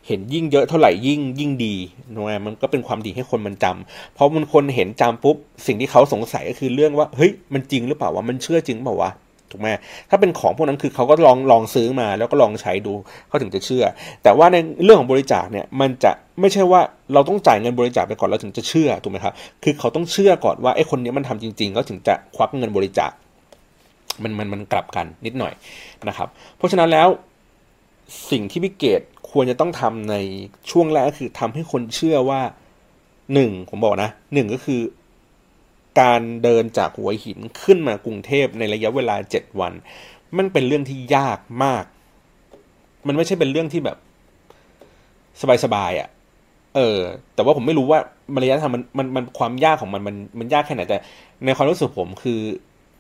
[0.08, 1.76] เห็นยิ่งเยอะเท่าไหร่ยิ่งยิ่งดี
[2.16, 5.36] นะมันก็เป็นความดีให้คนมันจำเพราะมันคนเห็นจำปุ๊บ
[5.68, 9.12] สิ่งที่เขาสงสัยก็คือเรื่องว่าเฮ้ยมันจริงหรือเปล่าวะมันเชื่อจริงเปล่าวะ
[9.52, 9.68] ถูกไหม
[10.10, 12.94] ถ้าเป็นของพวกนั้นคือเขาก็ลองลองซื้อมาแล้วก็ลองใช้ดู
[13.28, 13.84] เขาถึงจะเชื่อ
[14.24, 16.82] แต่ว่าในเรื่องของบริจาคเนี่ยมันจะไม่ใช่ว่า
[17.14, 19.34] เราต้องจ่ายเงินบริจาคไปก่อนเราถึงจะเชื่อถูกไหมครับ
[19.64, 23.12] คือเขาต้องเชื่อก่อนว่าไอ้คนนี้มันทำจริงๆเขาถึงจะควักเงินบริจาค
[24.24, 25.54] มันมันมันกลับกันนิดหน่อย
[26.08, 27.08] นะครับ เพราะฉะนั้นแล้ว
[28.32, 30.16] สิ่งที่พิเกตควรจะต้องทำใน
[30.72, 32.42] ช่วงแรกคือทำให้คนเชื่อว่า
[33.34, 34.82] หนึ่งผมบอกนะหนึ่งก็คือ
[36.02, 39.74] การเดินจากหัวหินขึ้นมากรุงเทพในระยะเวลาเจ็ดวัน
[40.38, 41.86] มันเป็นเรื่องที่ยากมาก
[43.08, 43.98] มันไม่ใช่เป็นเรื่องที่แบบ
[45.64, 46.10] สบายๆอะ่ะ
[46.76, 47.00] เออ
[47.36, 48.00] แต่ว่าผมไม่รู้ว่า
[48.44, 50.98] ระยะทางมันมันมันความยากของมันมันมันยากแค่ไหนแต่
[51.46, 52.40] ในความรู้สึกผมคือ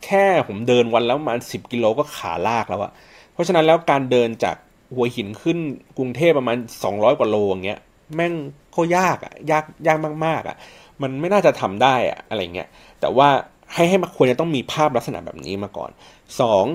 [0.05, 2.91] แค่ผมเดินวันแล้วประมาณสิบกิโลก็ขาลากแล้วอะ
[3.33, 4.55] เพราะฉะนั้นแล้วการเดินจาก
[4.95, 5.57] หัวหินขึ้น
[5.97, 7.79] กรุงเทพประมาณสองร้อยกว่าโลอย่างเงี้ย
[8.15, 8.33] แม่ง
[8.75, 10.55] ก็ยากอะยากยากมากๆอะ
[11.01, 13.29] มันไม่น่าจะทำได้อะอะไรเงี้ยแต่ว่า
[13.73, 15.91] ให้ให้ควรจะต้องมีภาพลักษณะแบบนี้มาก่อน
[16.39, 16.65] สอง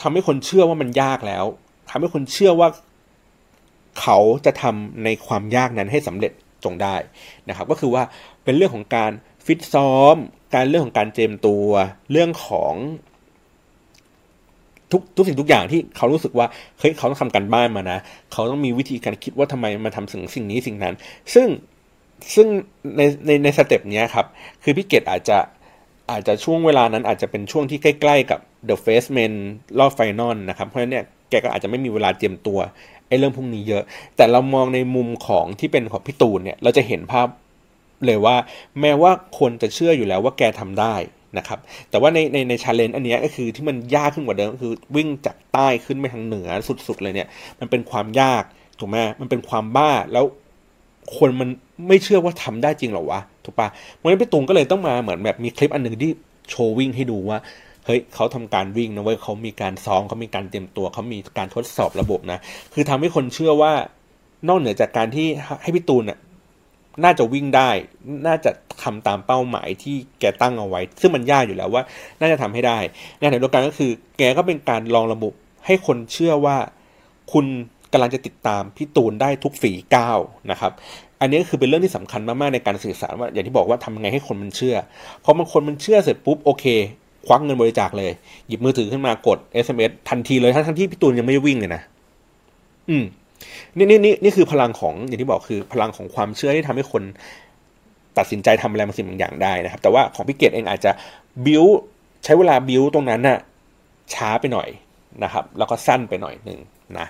[0.00, 1.44] ทำให้คนเชื่อว่ามันยากแล้ว
[1.90, 2.68] ทำให้คนเชื่อว่า
[4.00, 6.32] เขาจะทำในความยากนั้นให้สำเร็จ
[6.64, 6.94] จงได้
[7.48, 8.02] นะครับ ก็คือว่า
[8.44, 9.12] เป็นเรื่องของการ
[9.46, 10.16] ฟิตซ้อม
[10.54, 11.68] การเรื่องของการเจมตัว
[12.12, 12.74] เรื่องของ
[14.92, 16.46] ทุกทุกสิ่งทุกอย่างที่เขารู้สึกว่า
[16.78, 17.98] เฮ้ยเขาต้องทำการบ้านมานะ
[18.32, 20.94] เขาต้องมีวิธีการคิดว่าทำไมมาทำสิ่งสิ่งนี้สิ่งนั้น
[21.34, 21.48] ซึ่ง
[22.34, 22.48] ซึ่ง
[22.96, 24.26] ในในในสเต็ปนี้ครับ
[24.62, 25.38] คือพี่เกดอาจจะ
[26.10, 29.32] อาจจะช่วงเวลานั้นอาจจะเป็นช่วงที่ใกล้ ๆ กับ The Face Man
[29.78, 32.58] รอบไฟนอลนะครับ เพราะฉะนั้นเนี่ยแกก็อาจจะไม่มีเวลาเตรียมตัว
[33.08, 33.82] ไอ้เรื่องพวกนี้เยอะ
[34.16, 37.26] แต่เรามองในมุมของที่เป็นของพี่ตูนเนี่ย เราจะเห็นภาพ
[38.06, 38.36] เลยว่า
[38.80, 40.94] แม้ว่าคนจะเชื่ออยู่แล้วว่าแกทำได้
[41.38, 41.58] นะครับ
[41.90, 47.28] แต่ว่าในในในชาเลนจ์อันนี้ก็คือที่มันยากขึ้นกว่าเดิมก็คือวิ่งจากใต้ขึ้นไปทางเหนือสุดๆเลยเนี่ย
[47.60, 48.42] มันเป็นความยาก
[48.78, 50.24] ถูกไหมมันเป็นความบ้าแล้ว
[51.18, 51.48] คนมัน
[51.88, 53.68] ไม่เชื่อว่าทำได้จริงหรอวะถูกปะ
[54.00, 56.10] วันนี้พี่ตุงก็เลยต้องมาเหมือนแบบมีคลิปอันหนึ่งที่
[56.50, 57.38] โชว์วิ่งให้ดูว่า
[57.86, 62.38] เฮ้ยเขาทำการวิ่งนะเว้ยเขามีการซ้อมเขามีการเตรียมตัวเขามีการทดสอบระบบนะ
[62.74, 63.72] คือทำให้คนเชื่อว่า
[64.48, 65.26] นอกเหนือจากการที่
[65.62, 66.18] ให้พี่ตูนน่ะ
[67.04, 67.70] น่าจะวิ่งได้
[68.26, 68.50] น่าจะ
[68.82, 71.82] ทำตามเป้าหมายที่แกตั้งเอาไว้ ซึ่งมันยากอยู่แล้วว่า
[72.20, 72.78] น่าจะทำให้ได้
[73.18, 75.32] ในขณะเดียวกันก็คือ แกก็เป็นการลองระบบ
[75.66, 76.56] ให้คนเชื่อว่า
[77.32, 77.46] คุณ
[77.92, 80.18] กำลังจะติดตามพี่ตูนได้ทุกฝีก้าว
[80.50, 80.72] นะครับ
[81.22, 84.76] อันนี้คือเป็นเรื่องที่สำคัญมากๆในการสื่อสารว่าอย่างที่บอกว่าทำยังไงให้คนมันเชื่อ
[85.24, 86.64] พอบางคนมันเชื่อเสร็จปุ๊บโอเค
[87.26, 88.10] ควักเงินบริจาคเลย
[88.48, 91.82] หยิบมือถือขึ้นมากด SMS ทันทีเลยทั้งที่พี่ตูนยังไม่วิ่งเลยนะ
[92.88, 93.04] อืม
[93.76, 97.02] นี่นี่นี่นี่คือพลังของอย่างที่บอกคือพลังของความเชื่อที่ทำให้คน
[98.18, 100.90] ตัดสินใจทำอะไรบางสิ่งบางอย่างได้นะครับ แต่ว่าของพี่เกดเองอาจจะ
[101.46, 101.64] บิว
[102.24, 103.38] ใช้เวลาบิวตรงนั้นน่ะ
[104.14, 104.68] ช้าไปหน่อย
[105.24, 106.58] นะครับ แล้วก็สั้นไปหน่อยหนึ่ง
[106.98, 107.06] นะ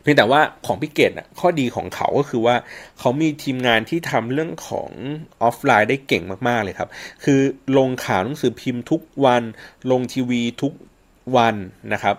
[0.00, 2.56] เพียงแต่ว่าของพี่เกดน่ะข้อดีของเขาก็คือว่า
[2.98, 4.90] เขามีทีมงานที่ทำเรื่องของ
[5.42, 6.88] ออฟไลน์ได้เก่งมาก ๆ เลยครับ
[7.24, 7.40] คือ
[7.76, 9.42] ลงข่าวหนังสือพิมพ์ทุกวัน
[9.90, 10.72] ลงทีวีทุก
[11.36, 11.54] วัน
[11.92, 12.16] นะครับ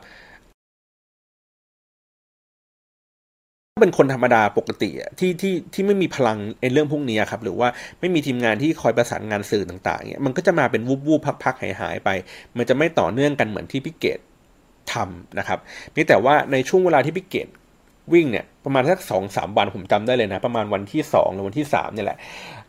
[3.81, 7.67] เป็นคนธรรมดาปกติที่ที่ที่ไม่มีพลังในเรื่องพวกนี้ครับ หรือว่า
[7.99, 12.09] ไม่มีทีมงานที่คอยประสานงานสื่อต่างๆเนี่ยมันก็จะมาเป็นวูบวูบพักๆหายหายไป
[12.57, 14.19] มันจะไม่ต่อเนื่องกันเหมือนที่พี่เกด
[14.93, 15.59] ทำนะครับ
[15.95, 17.47] นี่แต่ว่าในช่วงเวลาที่พี่เกด
[18.13, 22.17] วิ่งเนี่ยประมาณสักสองสามวันผมจำได้เลยนะ ประมาณวันที่สองหรือวันที่สามนี่แหละ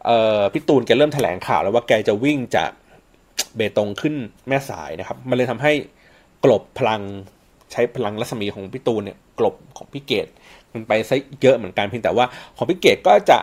[0.06, 2.70] เออพี่ตูนแกเริ่มแถลงข่าวแล้วว่าแกจะวิ่งจาก
[3.56, 4.14] เบตงขึ้น
[4.48, 5.72] แม่สายนะครับ มันเลยทำให้
[6.44, 7.02] กลบพลัง
[7.72, 10.26] ใช้พลังรัศมีของพี่ตูนเนี่ยกลบของพี่เกด
[10.72, 12.26] มันไปซะเยอะเหมือนกันเพียงแต่ว่า
[12.56, 13.38] ของพี่เกดก็จะ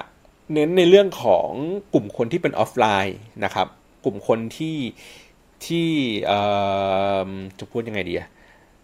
[0.53, 1.49] เน้นในเรื่องของ
[1.93, 3.67] กลุ่มคนที่เป็นออฟไลน์นะครับ
[4.03, 4.77] กลุ่มคนที่
[5.65, 5.89] ที่
[7.59, 8.13] จะพูดยังไงดี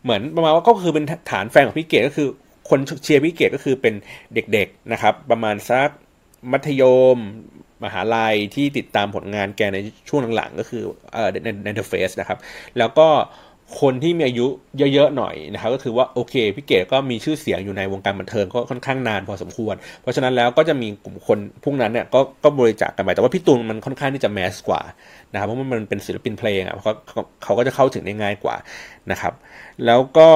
[0.03, 2.27] เหมือนประมาณว่าก็คือเป็นฐานแฟนของพี่เกดก็คือ
[2.69, 3.93] คนเชียร์พี่เกดก็คือเป็น
[4.33, 5.89] เด็กๆนะครับ ประมาณสัก
[6.51, 6.83] มัธย
[7.15, 7.17] ม
[7.83, 9.77] มหาลัยที่ติดตามผลงานแกใน
[10.09, 10.83] ช่วงหลังๆ ก็คือ
[11.13, 12.39] เอ่อในในเดอะเฟสนะครับ
[12.77, 13.07] แล้วก็
[13.79, 14.47] คนที่มีอายุ
[14.93, 24.81] เยอะๆหน่อยนะครับก็คือว่าโอเคพี่เก๋ก็มีชื่อเสียงอยู่ในวงการบันเทิงก็ค่อนข้างนานพอสมควร เพราะฉะนั้นแล้วก็จะมีกลุ่มคนพวกนั้นเนี่ยก็ก็บริจาคกันไปแต่ว่าพี่ตูนมันค่อนข้างที่จะแมสกว่า
[25.31, 26.93] นะครับเพราะมันเป็นศิลปินเพลงอะเขา
[27.43, 28.55] เขาก็จะเข้าถึงได้ง่ายกว่า
[29.11, 29.33] นะครับ
[29.85, 30.29] แล้วก็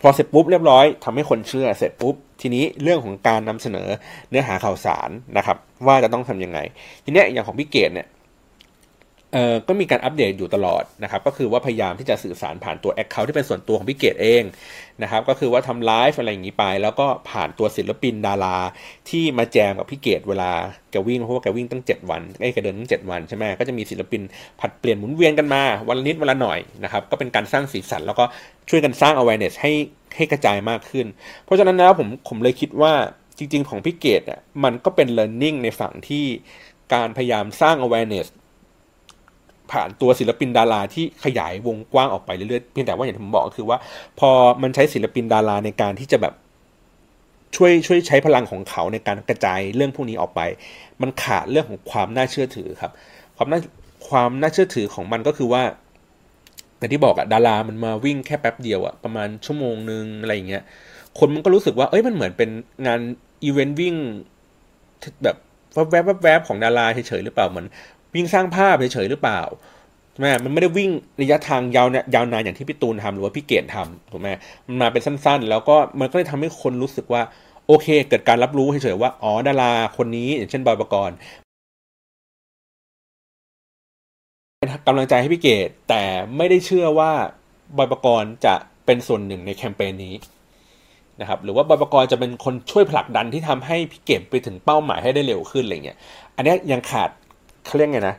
[0.00, 3.88] พอเสร็จปุ๊บเรียบร้อยทำให้คนเชื่อเสร็จปุ๊บทีนี้เรื่องของการนำเสนอ
[4.30, 6.58] เนื้อหาข่าวสารนะครับ ว่าจะต้องทํำยังไง
[7.04, 8.06] ทีเนี้ยอย่างของพี่เกดเนี่ย
[9.34, 14.42] เอ่อก็มีการอัปเดตอยู่ตลอดนะครับ ก็คือว่าพยายามที่จะสื่อสารผ่านตัวแอคเคาท์ที่เป็นส่วนตัวของพี่เกดเอง
[15.02, 18.58] นะครับ ก็คือว่าทำไลฟ์อะไรอย่างนี้ไป แล้วก็ผ่านตัวศิลปินดารา
[19.10, 20.50] ที่มาแจมกับพี่เกดเวลา
[20.90, 24.22] แกวิ่งเพราะว่าแกวิ่งตั้ง 7 วันไอ้แกเดินตั้ง 7 วันใช่ไหมก็จะมีศิลปิน
[24.60, 28.24] ผัดเปลี่ยนหมุนเวียนกันมา วันนิดวันละหน่อยนะครับ ก็เป็นการสร้างสีสันแล้วก็
[28.70, 29.72] ช่วยกันสร้าง awareness ให้
[30.16, 31.06] ให้กระจายมากขึ้น
[31.44, 32.92] เพราะฉะนั้นแล้วผมผมเลยคิดว่า
[33.38, 36.24] จริง ๆ ของพี่เกดอะมันก็เป็น learning ในฝั่งที่
[36.94, 38.26] การพยายามสร้าง awareness
[39.72, 43.78] ผ่านตัวศิลปินดาราที่ขยายวงกว้างออกไปเรื่อยๆเพียงแต่ว่าอย่างที่ผมบอกก็คือว่า
[44.18, 44.30] พอ
[44.62, 46.34] มันใช้ศิลปินดาราในการที่จะแบบ
[47.56, 50.40] ช่วยช่วยใช้พลังของเขาในการกระจายเรื่องพวกนี้ออกไป
[51.02, 52.92] มันขาดเรื่องของความน่าเชื่อถือครับ
[53.36, 53.60] ความน่า
[54.08, 55.62] ความน่าเชื่อถือของมันก็คือว่า
[56.78, 60.62] อย่างที่บอกอะดารา มันมาวิ่งแค่แป๊บเดียวอะประมาณชั่วโมงนึงอะไรอย่างเงี้ย
[61.18, 62.50] คนมันก็รู้สึกว่าเอ้ยมันเหมือนเป็น
[62.86, 63.00] งาน
[63.44, 63.94] อีเวนต์วิ่ง
[65.24, 65.36] แบบ
[66.22, 67.66] แวบๆๆของดาราเฉยๆหรือเปล่าเหมือน
[68.14, 69.42] วิ่งสร้างภาพเฉยๆหรือเปล่า
[70.12, 70.90] ใช่ไหมมันไม่ได้วิ่ง
[71.22, 74.28] ระยะทางยาวยาวนานอย่างที่พี่ตูนทำหรือว่าพี่เกดทำถูกไหม
[74.66, 77.22] มันมาเป็นสั้นๆ แล้วก็มันก็เลยทำให้คนรู้สึกว่า
[77.66, 81.16] โอเค เกิดการรับรู้เฉยๆว่าอ๋อดาราคนนี้ อย่างเช่นบอยปกรณ์
[84.86, 86.02] กำลังใจให้พี่เกดแต่
[86.36, 87.12] ไม่ได้เชื่อว่า
[87.76, 88.54] บอยปกรณ์จะ
[88.86, 90.14] เป็นส่วนหนึ่งในแคมเปญนี้
[91.20, 95.98] นะครับหรือว่าบอยปกรณ์จะเป็นคนช่วยผลักดันที่ทำให้พี่เกดไปถึงเป้าหมายให้ได้เร็วขึ้นอะไรเงี้ย
[96.36, 97.10] อันนี้ยังขาด
[97.66, 98.16] เขาเรียกไงนะ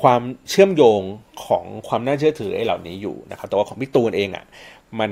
[0.00, 1.00] ความเชื่อมโยง
[1.44, 4.44] ของความน่าเชื่อถือไอ้เหล่านี้อยู่นะครับแต่ว่าของพี่ตูนเองอะ่ะ
[5.00, 5.10] มัน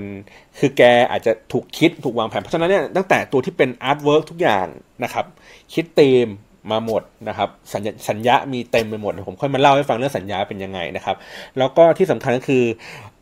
[0.59, 4.67] คือแกอาจจะถูกคิดถูกวางแผน เพราะฉะนั้นเนี่ยตั้งแต่ตัวที่เป็นอาร์ตเวิร์กทุกอย่าง
[5.05, 5.27] นะครับ
[5.75, 6.29] คิดเต็ม
[6.71, 11.17] มาหมดนะครับสัญญาสัญญามีเต็มไปหมด ผมค่อยมาเล่าให้ฟังเรื่องสัญญาเป็นยังไงนะครับ
[11.59, 12.65] แล้วก็ที่สำคัญก็คือ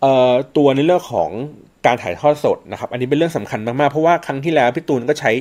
[0.00, 1.30] เอ่อตัวในเรื่องของ
[1.86, 5.32] การถ่ายทอดสดนะครับ อันนี้เป็นเรื่องสำคัญมากๆ เพราะว่าครั้งที่แล้วพี่ตูนก็ใช้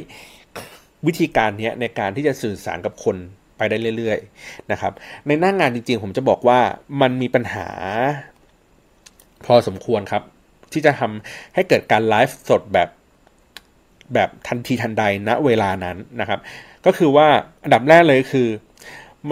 [1.08, 3.16] วิธีการนี้ในการที่จะสื่อสารกับคน
[3.62, 4.94] ไปได้เรื่อยๆนะครับ
[5.28, 6.60] ในหน้างงานจริงๆ ผมจะบอกว่า
[7.02, 7.68] มันมีปัญหา
[9.46, 10.24] พอสมควรครับ
[10.74, 12.90] ที่จะทำให้เกิดการไลฟ์สดแบบ
[14.14, 16.40] แบบทันทีทันใดณเวลานั้นนะครับ
[16.86, 17.28] ก็คือว่า
[17.64, 18.48] อันดับแรกเลยคือ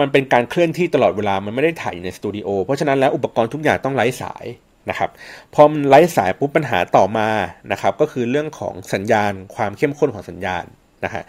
[0.00, 4.44] มันเป็นการเคลื่อนที่ตลอดเวลามันไม่ได้ถ่ายอยู่ในสตูดิโอเพราะฉะนั้นแล้วอุปกรณ์ทุกอย่างต้องไร้สาย
[4.90, 5.10] นะครับ
[5.54, 7.28] พอมันไร้สายปุ๊บปัญหาต่อมา
[7.72, 10.64] นะครับ ก็คือเรื่องของสัญญาณ ความเข้มข้นของสัญญาณ
[11.04, 11.24] นะฮะ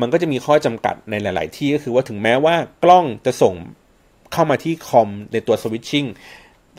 [0.00, 3.54] มันก็จะมีข้อจำกัดในหลาย ๆ ที่ก็คือว่าถึงแม้ว่ากล้องจะส่ง
[4.32, 6.04] เข้ามาที่คอมในตัวสวิตชิ่ง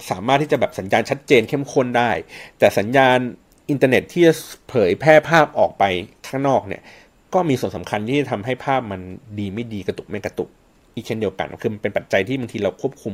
[0.10, 2.12] สามารถที่จะแบบสัญญาณชัดเจนเข้มข้นได้
[2.60, 3.18] แต่สัญญาณ
[3.70, 4.34] อินเทอร์เน็ตที่จะ
[4.70, 5.84] เผยแพร่ภาพออกไป
[6.28, 6.82] ข้างนอกเนี่ย
[7.34, 9.02] ก็มีส่วนสำคัญที่จะทำให้ภาพมัน
[9.40, 10.50] ดีไม่ดีกระตุกไม่กระตุก
[10.96, 13.14] อีกเช่นเดียวกันคือมันเป็นปัจจัยที่บางทีเราควบคุม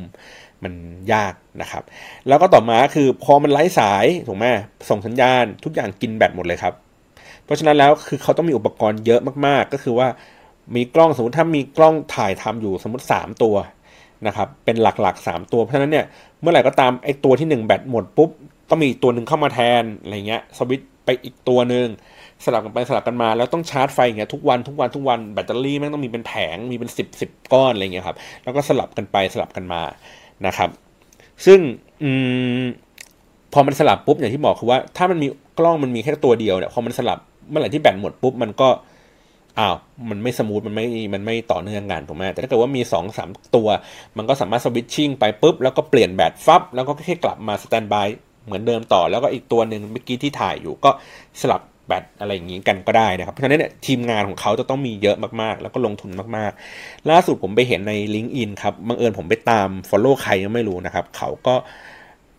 [0.64, 0.72] มัน
[1.12, 1.82] ยากนะครับ
[2.28, 4.46] แล้วก็ต่อมาคือพอมันไร้สายถูกไหม
[4.88, 6.74] ส่งสัญญาณทุกอย่างกินแบตหมดเลยครับ
[7.44, 10.08] เพราะฉะนั้นแล้วคือเขาต้องมีอุปกรณ์เยอะมากๆ ก็คือว่า
[10.74, 13.56] มีกล้องสมมติถ้ามีกล้องถ่ายทำอยู่สมมติ 3 ตัว
[14.26, 16.04] นะครับเป็นหลักๆ 3 ตัวเพราะฉะนั้นเนี่ย
[16.40, 18.30] เมื่อไหร่ก็ตามไอ้ตัวที่ 1 แบตหมดปุ๊บ
[18.68, 21.86] ต้องมีตัวหนึ่งเข้ามาแทนอะไรเงี้ยสวิตไปอีกตัวหนึ่ง
[22.44, 29.82] สลับกันไปสลับกันมา แล้วต้องชาร์จไฟอย่างเงี้ยทุกวันทุกวันทุกวันแบตเตอรี่แม่งต้องมีเป็นแผงมีเป็นสิบสิบก้อนอะไรเงี้ยครับแล้วก็สลับกันไปสลับกันมา
[30.46, 30.70] นะครับ
[31.46, 31.60] ซึ่ง
[32.02, 32.10] อื
[32.62, 32.64] ม
[33.52, 35.26] พอมันสลับปุ๊บอย่างที่บอกคือว่าถ้ามันมี
[35.58, 38.68] กล้องมันมีแค่ตัวเดียวเนี่ยพอมันสลับ เมื่อไหร่ที่แบตหมดปุ๊บมันก็
[39.58, 39.76] อ้าว
[40.10, 43.68] มันไม่ smooth มันไม่มันไม่ต่อเนื่องกันถูกไหมแต่ถ้าเกิดว่ามี2อสามตัว
[44.16, 48.06] มันก็สามารถ switching ไปปุ๊บแล้วก็เปลี่ยนแบตฟับแล้วก็แค่กลับมา standby
[48.46, 50.90] เหมือนเดิมต่อแล้วก็อีกตัวหนึ่งเมื่อกี้ที่ถ่ายอยู่ก็
[51.40, 61.54] สลับแบตอะไรอย่างนี้กันก็ได้นะครับ เพราะฉะนั้นเนี่ยทีมงานของเขาจะต้องมีเยอะมากๆ แล้วก็ลงทุนมากๆ ล่าสุดผมไปเห็นใน l i n k ์อินครับบังเอิญผมไปตาม Follow ใครก็ไม่รู้นะครับ เขาก็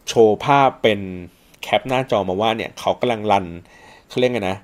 [0.08, 1.00] โชว์ภาพเป็น
[1.64, 3.46] แคปหน้าจอมาว่าเนี่ยเขากำลัง run
[4.10, 4.58] เขาเรียกไงนะ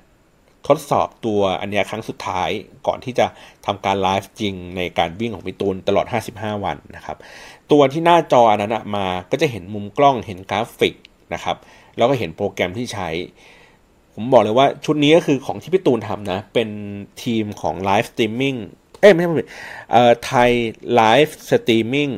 [0.67, 2.49] ทดสอบตัวอันนี้ครั้งสุดท้าย
[2.87, 3.25] ก่อนที่จะ
[3.65, 7.17] ทำการไลฟ์จริงในการวิ่งของพี่ตูนตลอด 55 วันนะครับ
[7.71, 10.95] ตัวที่หน้าจออันนั้นมาก็จะเห็นมุมกล้องเห็นกราฟิก
[11.33, 11.57] นะครับ
[11.97, 13.09] แล้วก็เห็นโปรแกรมที่ใช้
[14.13, 16.69] ผมบอกเลยว่าชุดนี้ก็คือของที่พี่ตูนทำนะ เป็น
[17.23, 18.55] ทีมของไลฟ์สตรีมมิ่ง
[18.99, 19.35] เอ้ยไม่ใช่ไม่
[19.91, 20.51] เอ่อไทย
[20.95, 22.09] ไลฟ์สตรีมมิ่ง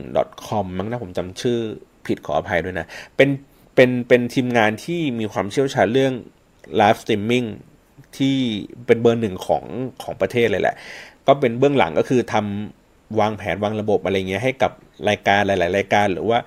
[0.47, 1.57] .com มั้งนะผมจำชื่อ
[2.05, 3.29] ผิดขออภัยด้วยนะ เป็น
[3.75, 6.13] เป็นเป็นทีมงานที่มีความเชี่ยวชาญเรื่อง
[6.77, 7.45] ไลฟ์สตรีมมิ่ง
[8.17, 8.35] ที่
[8.85, 9.63] เป็นเบอร์หนึ่งของ
[10.03, 10.75] ของประเทศเลยแหละ
[11.27, 14.71] ก็เป็นเบื้องหลังก็คือทำวางแผนวางระบบอะไรเงี้ยให้กับ
[15.09, 16.39] รายการหลาย ๆ รายการหรือว่า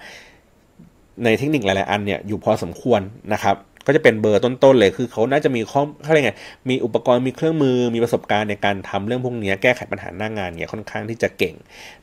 [1.25, 3.01] ในเทคนิคหลาย ๆ อันเนี่ยอยู่พอสมควร
[3.33, 6.33] นะครับก็จะเป็นเบอร์ต้น ๆ เลย คือเขาน่าจะมีข้ออะไรไง
[6.69, 11.55] มีอุปกรณ์ มีเครื่องมือ มีประสบการณ์ในการทำเรื่องพวกนี้ แก้ไขปัญหาหน้างงานเนี่ยค่อนข้างที่จะเก่ง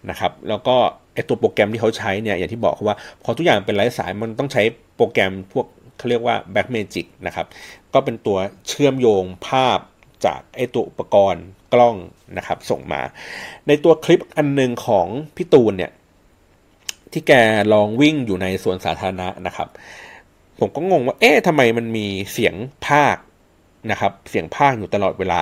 [0.10, 0.76] นะครับ แล้วก็
[1.14, 4.62] ไอตัวโปรแกรมที่เขาใช้เนี่ย อย่างที่บอกว่า พอทุกอย่างเป็นไร้สาย มันต้องใช้
[4.96, 5.66] โปรแกรมพวก
[6.04, 7.48] เขาเรียกว่า Back Magic นะครับ
[7.94, 8.38] ก็เป็นตัว
[8.68, 9.80] เชื่อมโยงภาพ
[10.26, 11.96] จากไอตัวอุปกรณ์กล้อง
[12.38, 13.02] นะครับส่งมา
[13.68, 15.92] ในตัวคลิปอันหนึ่งของพี่ตูนเนี่ย
[17.12, 17.34] ที่แก
[17.74, 19.68] ลองวิ่งอยู่ในสวนสาธารณะนะครับ
[20.60, 22.56] ผมก็งงว่าเอ๊ะทำไมมันมีเสียง
[22.88, 23.18] ภาค
[23.92, 25.42] นะครับ เสียงภาคอยู่ตลอดเวลา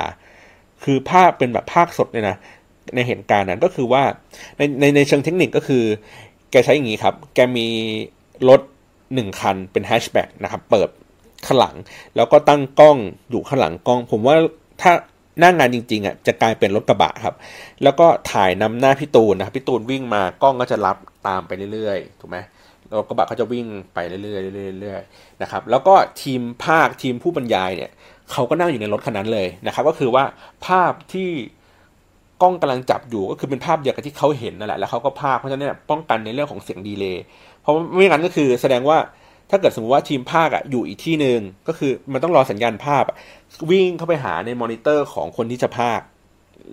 [0.83, 2.35] คือภาคเป็นแบบภาคสดเลยนะ
[2.95, 4.03] ในเหตุการณ์นั้นก็คือว่า
[4.57, 5.83] ในในในเชิงเทคนิคก็คือ
[6.51, 7.67] แกใช้อย่างนี้ครับ แกมี
[8.49, 8.61] รถ
[9.13, 10.89] หนึ่งคันเป็นแฮชแบ็กนะครับเปิด
[11.45, 11.75] ข้างหลัง
[12.15, 12.97] แล้วก็ตั้งกล้อง
[13.29, 14.35] อยู่ข้างหลังกล้อง ผมว่า
[14.81, 14.91] ถ้า
[15.39, 17.35] หน้างงานจริงๆอะจะกลายเป็นรถกระบะครับ
[17.83, 20.97] แล้วก็ถ่ายนำหน้าพี่ตูนนะครับพี่ตูนวิ่งมากล้องก็จะรับ
[21.27, 22.37] ตามไปเรื่อยๆถูกไหม
[22.97, 27.91] รถกระบะเขาจะวิ่งไปเรื่อยๆเรื่อยๆนะครับแล้วก็ทีมพากย์ทีมผู้บรรยายเนี่ย
[28.31, 30.23] เขาก็นั่งอยู่ในรถคันนั้นเลยนะครับ ก็คือว่า
[30.65, 31.29] ภาพที่
[32.41, 37.23] กล้องกำลังจับอยู่ก็คือเป็นภาพเดียวกับที่เขาเห็นนั่นแหละแล้วเขาก็พากย์เพราะฉะนั้นเนี่ยป้องกันในเรื่องของเสียง delay
[37.61, 38.97] เพราะไม่งั้นก็คือแสดงว่า
[39.49, 43.03] ถ้าเกิดสมมติว่าทีมพากย์อะอยู่อีกที่หนึ่งก็คือมันต้องรอสัญญาณภาพ
[43.71, 46.01] วิ่งเข้าไปหาในมอนิเตอร์ของคนที่จะพากย์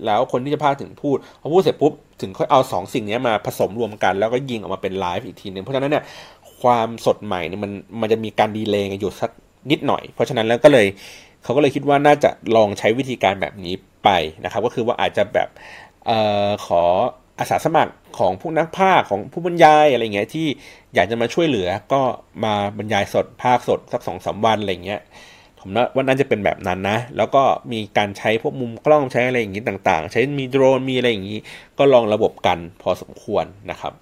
[0.07, 6.05] แล้วคนที่จะพากย์ถึงพูดพอพูดเสร็จปุ๊บถึงค่อยเอาสองสิ่งนี้มาผสมรวมกัน แล้วก็ยิงออกมาเป็นไลฟ์อีกทีหนึ่งเพราะฉะนั้นเนี่ย
[6.63, 9.31] ความสดใหม่เนี่ยมันมันจะมีการดีเลย์อยู่สัก
[9.71, 10.87] นิดหน่อย เพราะฉะนั้นแล้วก็เลย
[11.43, 13.75] เขาก็เลยคิดว่าน่าจะลองใช้วิธีการแบบนี้
[14.05, 14.11] ไป
[14.45, 15.49] นะครับ ก็คือว่าอาจจะแบบ
[16.09, 16.11] อ
[16.47, 16.83] อขอ
[17.39, 20.47] อาสาสมัครของผู้นักภาคของผู้บรรยายอะไรเงี้ยที่
[20.95, 22.01] อยากจะมาช่วยเหลือก็
[22.45, 25.01] มาบรรยายสดภาคสดสักสองสาวันอะไรเงี้ย
[25.61, 31.39] ผมว่าน่าจะเป็นแบบนั้นนะ แล้วก็มีการใช้พวกมุมกล้องใช้อะไรอย่างนี้ต่าง ๆ ใช้มีโดรนมีอะไรอย่างนี้
[31.79, 33.93] ก็ลองระบบกันพอสมควรนะครับ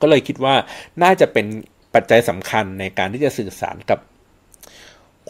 [0.00, 0.54] ก็เลยคิดว่า
[1.02, 1.46] น่าจะเป็น
[1.94, 3.98] ปัจจัยสำคัญในการที่จะสื่อสารกับ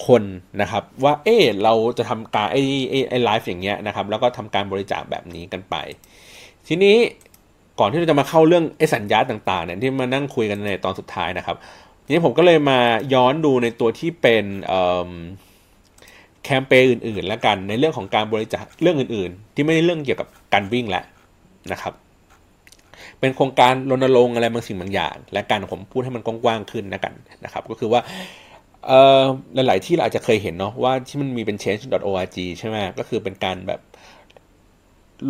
[0.07, 0.23] คน
[0.61, 2.63] นะครับ ว่าเออเราจะทำการไอ้
[3.09, 5.77] ไอ้ไลฟ์อย่างเงี้ยนะครับ แล้วก็ทำการบริจาคแบบนี้กันไป
[6.69, 6.97] ทีนี้
[7.81, 11.57] ก่อนที่เราจะมาเข้าเรื่องไอ้สัญญาต่างๆเนี่ยที่มานั่งคุยกันในตอนสุดท้ายนะครับ
[12.05, 12.79] ทีนี้ผมก็เลยมา
[13.15, 14.45] ย้อนดูในตัวที่เป็น
[16.45, 21.05] แคมเปญอื่นๆ แล้วกันในเรื่องของการบริจาคเรื่องอื่นๆ ที่ไม่ได้เรื่องเกี่ยวกับการวิ่งแหล้ว
[21.73, 21.93] นะครับ
[23.21, 27.13] เป็นโครงการรณรงค์อะไรบางสิ่งบางอย่าง และการผมพูดให้มันกว้างๆขึ้นนะกัน
[27.45, 28.01] นะครับ ก็คือว่า
[29.55, 33.81] หลายๆที่เราอาจจะเคยเห็นเนาะว่าที่มันมีเป็น change.org ใช่ไหมก็คือเป็นการแบบ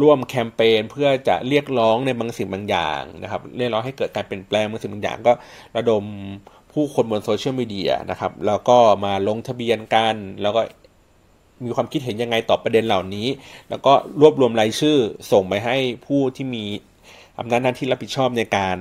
[0.01, 5.33] ร่วมแคมเปญเพื่อจะเรียกร้องในบางสิ่งบางอย่างนะครับ เรียกร้องให้เกิดการเปลี่ยนแปลงบางสิ่งบางอย่างก็
[5.77, 6.05] ระดม
[6.73, 10.61] ผู้คนบนโซเชียลมีเดียนะครับ แล้วก็มาลงทะเบียนกัน แล้วก็
[11.65, 13.29] มีความคิดเห็นยังไงต่อประเด็นเหล่านี้
[13.71, 14.99] แล้วก็รวบรวมรายชื่อ
[15.33, 16.65] ส่งไปให้ผู้ที่มี
[17.39, 18.79] อำนาจหน้าที่รับผิดชอบในการ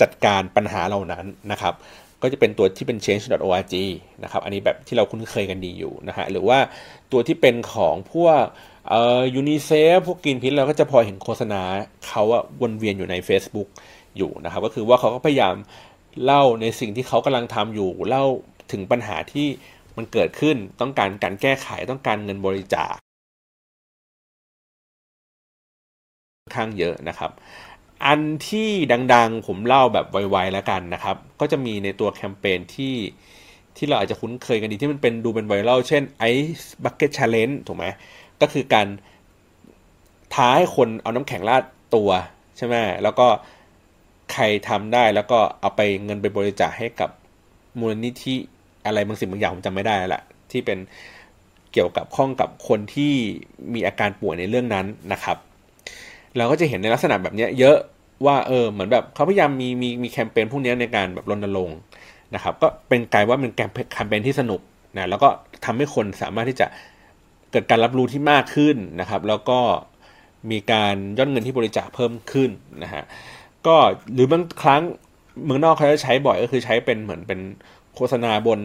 [0.00, 1.74] จัดการปัญหาเหล่านั้นนะครับ
[2.22, 3.74] ก็จะเป็นตัวที่เป็น change.org
[4.22, 6.58] นะครับ อันนี้แบบที่เราคุ้นเคยกันดีอยู่นะฮะ หรือว่า
[7.12, 8.42] ตัวที่เป็นของพวก
[8.88, 11.62] เอ่อยูนิเซฟพวกกินพิษเราก็จะพอเห็นโฆษณา
[12.06, 13.68] เขาอะวนเวียนอยู่ใน Facebook
[14.16, 15.54] อยู่นะครับ ก็คือว่าเขาก็พยายาม
[16.24, 18.24] เล่าในสิ่งที่เขากำลังทำอยู่ เล่า
[18.72, 19.46] ถึงปัญหาที่
[19.96, 22.94] มันเกิดขึ้นต้องการการแก้ไขต้องการเงินบริจาค
[26.56, 27.30] ข้างเยอะนะครับ
[28.06, 28.70] อันที่
[29.14, 32.94] ดังๆผมเล่าแบบไวๆแล้วกันนะครับ ก็จะมีในตัวแคมเปญที่
[33.76, 36.02] ที่เราอาจจะคุ้นเคยกันดีที่มันเป็นดูเป็นไวรัลเช่น
[36.34, 37.86] Ice Bucket Challenge ถูกไหม
[38.44, 38.86] ก็คือการ
[40.34, 41.62] ท้าให้คนเอาน้ำแข็งราด
[41.94, 42.10] ตัว
[42.56, 43.26] ใช่ไหมแล้วก็
[44.32, 47.10] ใครทำได้แล้วก็เอาไปเงินไปบริจาคให้กับ
[47.78, 48.34] มูลนิธิ
[48.86, 50.78] อะไรบางสิ่งบางอย่างผมจำไม่ได้แหละที่เป็น
[51.72, 53.12] เกี่ยวกับข้องกับคนที่
[53.74, 55.36] มีอาการป่วยในเรื่องนั้นนะครับ
[56.36, 57.76] เราก็จะเห็นในลักษณะแบบนี้เยอะ
[58.26, 61.78] ว่าเออเหมือนแบบเขาพยายามมีมีมีแคมเปญพวกนี้ในการแบบรณรงค์
[62.34, 64.60] นะครับ ก็เป็นกลายว่าเป็นแคมเปญที่สนุก
[64.96, 65.28] นะแล้วก็
[65.64, 66.66] ทำให้คนสามารถที่จะ
[67.54, 69.60] เกิดการรับรู้ที่มากขึ้นนะครับ แล้วก็
[70.50, 72.50] มีการยอดเงินที่บริจาคเพิ่มขึ้น
[72.82, 73.02] นะฮะ
[73.66, 73.76] ก็
[74.14, 74.82] หรือบางครั้ง
[75.44, 77.40] เมืองนอกเขาจะใช้บ่อยก็คือใช้เป็นเหมือนเป็น
[77.94, 78.60] โฆษณาบน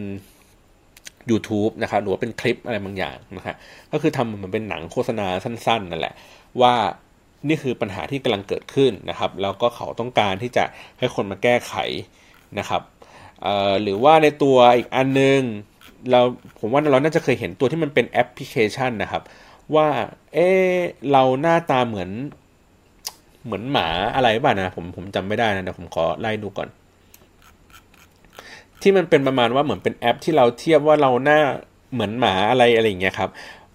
[1.29, 3.55] YouTube นะครับหรือว่าเป็นคลิปอะไรบางอย่างนะฮะ
[3.91, 6.13] ก็คือทำเหมือนเป็นหนังโฆษณาสั้นๆนั่นแหละ
[6.61, 6.73] ว่า
[7.47, 10.63] นี่คือปัญหาที่กำลังเกิดขึ้นนะครับ แล้วก็เขาต้องการที่จะ
[10.99, 11.73] ให้คนมาแก้ไข
[12.59, 12.81] นะครับ
[13.81, 15.41] หรือว่าในตัวอีกอันนึง
[16.11, 16.21] เรา
[16.59, 19.23] ผมว่าเราน่าจะเคยเห็นตัวที่มันเป็นแอปพลิเคชันนะครับ
[19.75, 19.87] ว่า
[20.33, 20.37] เอ
[20.69, 20.73] อ
[21.11, 22.09] เราหน้าตาเหมือน
[23.45, 26.69] เหมือนหมาอะไรบ้างนะผมผมจำไม่ได้นะเดี๋ยวผมขอไล่ดูก่อน
[28.81, 31.39] ที่มันเป็นประมาณว่าเหมือนเป็นแอปที่เราเทียบว่าเราหน้า
[31.93, 33.29] เหมือนหมาอะไรอะไรอย่างเงี้ยครับ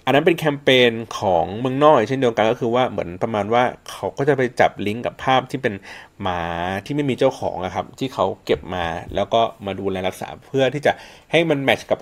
[0.05, 5.75] อันนั้นเป็นแคมเปญของเมืองนอกเช่นเดียวกันก็คือว่าเหมือนประมาณว่าเขาก็จะไปจับลิงก์กับภาพที่เป็น
[6.23, 6.41] หมา
[6.85, 10.93] ที่ไม่มีเจ้าของอะครับ ที่เขาเก็บมาแล้วก็มาดูแลรักษาเพื่อที่จะ
[11.31, 11.99] ให้มันแมทช์กับ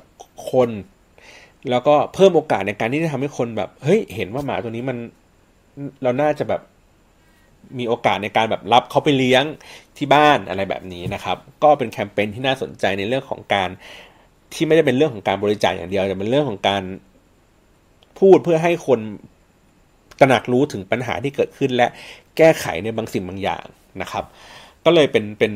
[0.51, 0.71] คน
[1.71, 4.97] แล้วก็เพิ่มโอกาสในการที่จะทำให้คนแบบเฮ้ยเห็นว่าหมาตัวนี้มัน
[6.03, 6.62] เราน่าจะแบบ
[7.79, 9.45] มีโอกาสในการแบบรับเขาไปเลี้ยง
[9.97, 13.69] ที่บ้านอะไรแบบนี้นะครับ ก็เป็นแคมเปญที่น่าสนใจในเรื่องของการ
[14.55, 16.83] ที่ไม่ได้เป็นเรื่องของการบริจาคอย่างเดียวแต่เป็นเรื่องของการ
[18.23, 19.01] พูดเพื่อให้คน
[20.21, 21.87] ตระหนักรู้ถึงปัญหาที่เกิดขึ้น และ
[22.37, 23.65] แก้ไขในบางสิ่งบางอย่าง
[24.03, 24.25] นะครับ
[24.85, 25.53] ก็เลยเป็นเป็น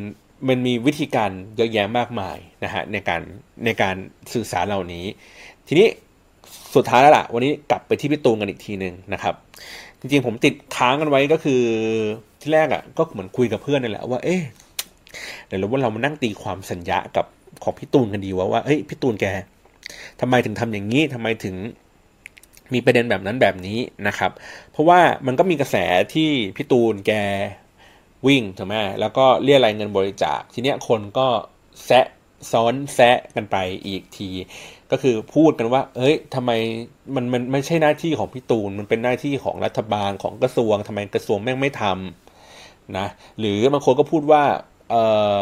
[0.48, 3.20] มันมีวิธีการเยอะแยะมากมายนะฮะในการ
[3.64, 3.96] ในการ
[4.32, 5.04] สื่อสารเหล่านี้
[5.66, 5.88] ทีนี้
[6.74, 9.34] สุดท้ายแล้วล่ะ วันนี้กลับไปที่พี่ตูนกันอีกทีหนึ่งนะครับ
[10.00, 11.62] จริงๆผมติดค้างกันไว้ก็คือ
[12.40, 14.42] ที่แรกอะ่ะก็เหมือนคุยกับเพื่อนนี่แหละว่าเอ๊ะ
[15.46, 17.26] เดี๋ยวว่าเรามานั่งตีความสัญญากับ
[17.62, 19.26] ของพี่ตูนกันดีว่าว่าเฮ้ยพี่ตูนแก
[20.20, 21.54] ทำไมถึงทำอย่างนี้ทำไมถึง
[22.74, 24.30] มีประเด็นแบบนั้นแบบนี้นะครับ
[24.72, 25.76] เพราะว่ามันก็มีกระแส
[26.14, 27.12] ที่พี่ตูนแก
[28.26, 31.26] วิ่งถูกไหมแล้วก็เรียกรายเงินบริจาค ทีเนี้ยคนก็
[31.86, 32.06] แซะ
[32.52, 33.56] ซ้อนแซะกันไป
[33.86, 34.30] อีกที
[34.90, 36.50] ก็คือพูดกันว่าเฮ้ยทำไม
[37.14, 43.06] มันมันไม่ใช่หน้าที่ของพี่ตูน มันเป็นหน้าที่ของรัฐบาลของกระทรวงทำไมกระทรวงแม่งไม่ทำนะ
[43.38, 44.42] หรือบางคนก็พูดว่า
[44.90, 45.02] เอ่
[45.38, 45.40] อ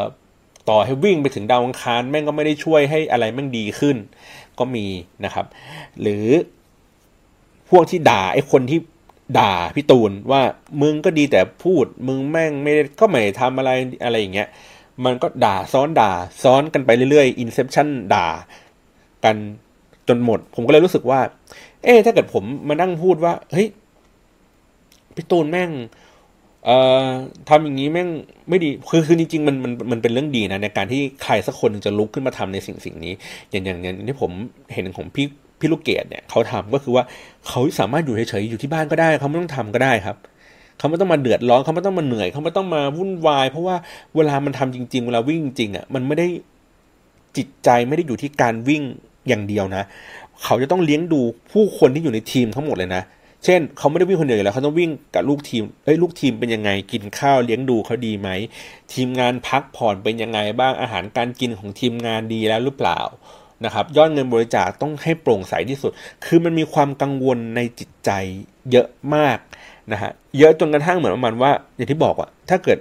[0.69, 3.97] ต่อให้วิ่งไปถึงดาวอังคารแม่งก็ไม่ได้ช่วยให้อะไรแม่งดีขึ้น
[4.59, 4.87] ก็มี
[5.25, 5.47] นะครับ
[6.01, 6.27] หรือ
[7.77, 8.79] วกที่ด่าไอ้คนที่
[9.39, 10.43] ด่าพี่ตูนว่า
[10.83, 13.71] มึงก็ดีแต่พูดมึงแม่งไม่ก็ไม่ทำอะไร
[14.05, 14.49] อะไรอย่างเงี้ย
[15.05, 16.11] มันก็ด่าซ้อนด่า
[16.43, 18.27] ซ้อนกันไปเรื่อยๆอินเซปชั่นด่า
[19.25, 19.37] กัน
[20.09, 21.21] จนหมด ผมก็เลยรู้สึกว่า
[21.85, 23.69] เอ๊ถ้าเกิดผมมานั่งพูดว่า เฮ้ย
[25.15, 25.71] พี่ตูนแม่ง
[26.65, 27.09] เอ่อ
[27.49, 28.09] ทำอย่างนี้แม่ง
[28.49, 33.15] ไม่ดี คือคือจริงๆมันมันมันเป็นเรื่องดีนะในการที่ใครสักคนจะลุกขึ้นมาทำในสิ่งสิ่งนี้
[33.51, 34.31] อย่างอย่างอย่างที่ผม
[34.75, 35.27] เห็นของพี่
[35.65, 37.05] พี่ลูกเกดเนี่ยเขาทำก็คือว่า
[37.49, 40.17] เขาสามารถอยู่เฉยๆอยู่ที่บ้านก็ได้เขาไม่ต้องทำก็ได้ครับ
[40.79, 43.77] เขาไม่ต้องมาเดือดร้อนเขาไม่ต้องมาเหนื่อยเขาไม่ต้องมาวุ่นวาย เพราะว่า
[44.17, 46.27] เวลามันทำจริง ๆ เวลาวิ่งจริงอะมันไม่ได้
[47.37, 48.83] จิตใจไม่ได้อยู่ที่การวิ่ง
[49.29, 49.83] อย่างเดียวนะ
[50.45, 51.21] เขาจะต้องเลี้ยงดู
[51.53, 53.03] ผู้คนที่อยู่ในทีมทั้งหมดเลยนะ
[53.45, 58.29] เช่นเขาไม่ได้วิ่งคนเดียวแล้วเขาต้องวิ่งกับลูกทีมเอ้ยลูกทีมเป็นยังไงกินข้าวเลี้ยงดูเขาดีไหม
[58.93, 63.01] ทีมงานพักผ่อนเป็นยังไงบ้างอาหารการกินของทีมงานดีแล้วหรือเปล่า
[63.65, 65.93] นะครับยอดเงินบริจาคต้องให้โปร่งใสที่สุด
[66.25, 68.11] คือมันมีความกังวลในจิตใจ
[68.71, 69.39] เยอะมาก
[69.93, 72.79] นะฮะเยอะจนกระทั่งเหมือนประมาณว่า อย่างที่บอกว่าถ้าเกิด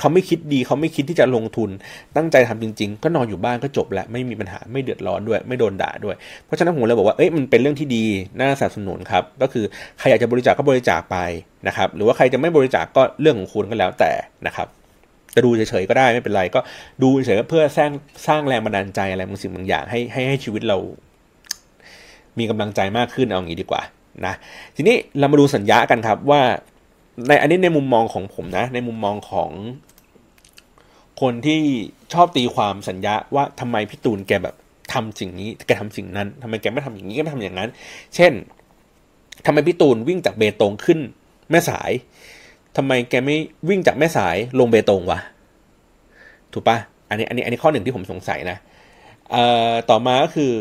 [0.00, 1.70] เขาไม่คิดดีเขาไม่คิดที่จะลงทุน
[2.16, 8.04] ตั้งใจทำจริง ๆ ก็นอนอยู่บ้านก็จบแล้วไม่มีปัญหาไม่เดือดร้อนด้วย ไม่โดนด่าด้วย เพราะฉะนั้นผมเลยบอกว่าเอ้ยมันเป็นเรื่องที่ดี
[8.40, 9.64] น่าสนับสนุนครับ ก็คือ
[9.98, 11.16] ใครอยากจะบริจาคก็บริจาคไป
[11.68, 14.12] นะครับหรือว่าใครจะไม่บริจาคก็เรื่องของคุณก็แล้วแต่
[14.46, 14.68] นะครับ
[15.34, 16.60] จะดูเฉยๆก็ได้ไม่เป็นไรก็
[17.02, 17.90] ดูเฉยๆเพื่อสร้าง
[18.26, 20.78] สร้างแรงบันดาลใจอะไรบางสิ่งบางอย่างให้ให้ให้ชีวิตเรา
[22.38, 23.82] มีกำลังใจมากขึ้นเอาอางี้ดีกว่า
[24.26, 24.34] นะ
[24.76, 26.42] ทีนี้เรามาดูสัญญากันครับว่า
[27.28, 29.50] ในอันนี้ในมุมมองของผมนะ ในมุมมองของ
[31.20, 31.60] คนที่
[32.12, 34.54] ชอบตีความสัญญาว่าทำไมพี่ตูนแกแบบ
[34.92, 37.70] ทำสิ่งนี้แกทำสิ่งนั้นทำไมแกไม่ทำอย่างนี้ก็ไม่ทำอย่างนั้น
[38.14, 38.32] เช่น
[39.46, 40.98] ทำไมพี่ตูนวิ่งจากเบตงขึ้น
[41.50, 41.90] แม่สาย
[42.76, 43.36] ทำไมแกไม่
[43.68, 45.18] วิ่งจากแม่สายลงเบตงวะ
[46.52, 46.76] ถูกปะ
[47.08, 48.56] อันนี้อันนี้อันนี้ข้อหนึ่งที่ผมสงสัยนะ
[49.30, 50.52] เอ่อต่อมาก็คือ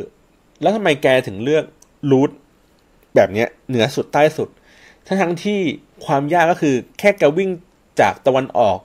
[0.62, 1.66] แล้วทำไมแกถึงเลือก
[2.12, 2.30] รูท
[3.16, 4.50] แบบเนี้ยเหนือสุดใต้สุด
[5.08, 5.60] ทั้งทั้งที่
[6.06, 7.50] ความยากก็คือแค่แกวิ่ง
[8.02, 8.78] จากตะวันออก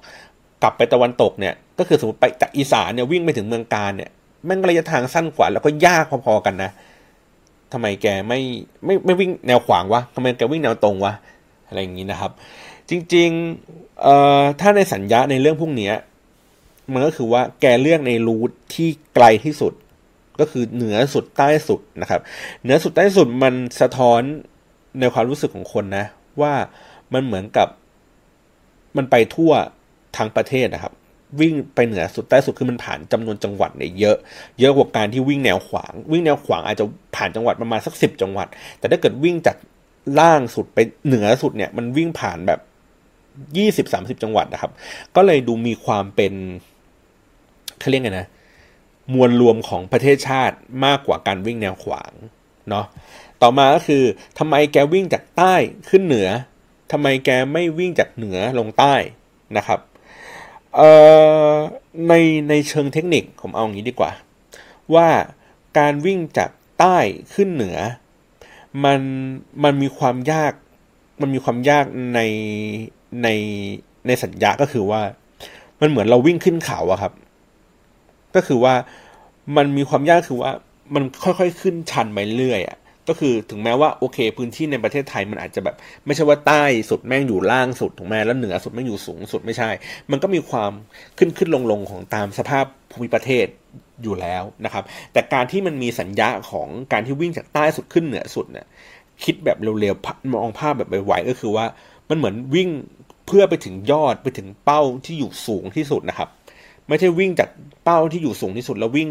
[0.63, 4.11] กลับไปตะวันตกเนี่ย ก็คือสมมติไปจากอีสานเนี่ยวิ่งไปถึงเมืองการเนี่ย
[4.45, 6.71] แม่งระยะทางสั้นกว่า แล้วก็ยากพอๆกันนะ
[7.73, 8.41] ทำไมแกไม่
[8.85, 11.13] ไม่ไม่วิ่งแนวขวางวะทำไมแกวิ่งแนวตรงวะ
[11.69, 12.33] อะไรอย่างนี้นะครับ
[12.91, 15.93] จริงๆเอ่อถ้าในสัญญาในเรื่องพวกนี้
[16.93, 19.73] มันก็คือว่าแกเลือกในรูทที่ไกลที่สุด
[20.41, 22.21] ก็คือเหนือสุดใต้สุดนะครับ
[22.63, 24.21] เหนือสุดใต้สุดมันสะท้อน
[25.01, 26.07] ในความรู้สึกของคนนะ
[26.41, 26.53] ว่า
[27.15, 27.69] มันเหมือนกับ
[28.97, 29.53] มันไปทั่ว
[30.17, 30.93] ทั้งประเทศนะครับ
[31.41, 34.17] วิ่งไปเหนือสุดใต้สุดคือมันผ่านจำนวนจังหวัดเนี่ยเยอะ
[34.61, 36.85] เยอะกว่าการที่วิ่งแนวขวาง วิ่งแนวขวางอาจจะ
[37.17, 38.47] ผ่านจังหวัดประมาณสักสิบจังหวัด
[38.79, 39.57] แต่ถ้าเกิดวิ่งจาก
[40.21, 42.61] ล่างสุดไปเหนือสุดเนี่ย มันวิ่งผ่านแบบ
[43.57, 44.73] ยี่สิบสามสิบจังหวัดนะครับ
[45.17, 46.33] ก็เลยดูมีความเป็น
[47.79, 48.29] เขาเรียกไงนะ
[49.15, 52.13] มวลรวมของประเทศชาติมากกว่าการวิ่งแนวขวาง
[52.71, 52.85] เนาะ
[53.43, 54.05] ต่อมาก็คือ
[54.39, 55.55] ทำไมแกวิ่งจากใต้
[55.91, 56.29] ขึ้นเหนือ
[56.93, 58.95] ทำไมแกไม่วิ่งจากเหนือลงใต้
[59.57, 59.81] นะครับ
[60.77, 60.91] เอ่
[61.51, 61.53] อ
[62.09, 62.15] ใน
[62.49, 64.13] ในเชิงเทคนิคผมเอาอย่างนี้ดีกว่า
[64.95, 65.09] ว่า
[65.79, 66.97] การวิ่งจากใต้
[67.35, 67.77] ขึ้นเหนือ
[68.85, 69.01] มัน
[69.65, 70.53] มันมีความยาก
[71.21, 71.85] มันมีความยาก
[72.15, 72.21] ใน
[73.23, 73.29] ใน
[74.07, 75.01] ในสัญญาก็คือว่า
[75.81, 77.13] มันเหมือนเราวิ่งขึ้นเขาอะครับ
[78.35, 78.75] ก็คือว่า
[79.57, 80.53] มันมีความยากคือว่า
[80.95, 82.79] มันค่อยๆขึ้นชันไปเรื่อยอะ
[83.09, 89.71] ก็คือถึงแม้ว่าโอเค พื้นที่ในประเทศไทยมันอาจจะแบบ ไม่ใช่ว่าใต้สุดแม่งอยู่ล่างสุดถูกไหมแล้วเหนือสุดแม่งอยู่สูงสุดไม่ใช่
[90.11, 90.73] มันก็มีความ
[91.19, 93.47] ขึ้นขึ้นลงลงของตามสภาพภูมิประเทศ
[94.03, 98.67] อยู่แล้วนะครับ แต่การที่มันมีสัญญาของการที่วิ่งจากใต้สุดขึ้นเหนือสุดเนี่ย
[99.25, 101.67] คิดแบบเร็วๆมองภาพแบบไวๆก็คือว่า
[102.09, 102.69] มันเหมือนวิ่ง
[103.29, 106.29] เพื่อไปถึงยอดไปถึงเป้าที่อยู่สูงที่สุดนะครับ
[106.89, 107.49] ไม่ใช่วิ่งจาก
[107.85, 109.09] เป้าที่อยู่สูงที่สุดแล้ววิ่ง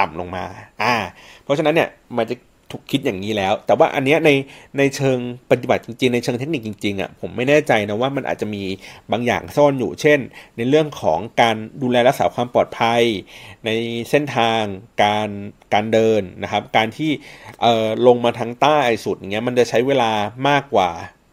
[0.00, 0.44] ต่ำลงมา
[0.82, 0.94] อ่า
[1.44, 2.34] เพราะฉะนั้นเนี่ยมันจะ
[2.74, 4.30] ถูกคิดอย่างนี้แล้ว แต่ว่าอันเนี้ยใน
[4.78, 5.18] ในเชิง
[5.50, 8.62] ปฏิบัติจริงๆ ในเชิงเทคนิคจริงๆอะผมไม่แน่ใจนะว่ามันอาจจะมี
[9.12, 10.18] บางอย่างซ่อนอยู่ เช่น
[10.56, 13.02] ในเรื่องของการดูแลรักษาความปลอดภัย
[13.64, 13.70] ใน
[14.10, 14.62] เส้นทาง
[15.02, 15.28] การ
[15.74, 17.10] การเดินนะครับ การที่
[17.62, 20.10] เอ่อลงมาทางใต้สุดอย่างเงี้ยมันจะใช้เวลา
[20.48, 20.90] มากกว่า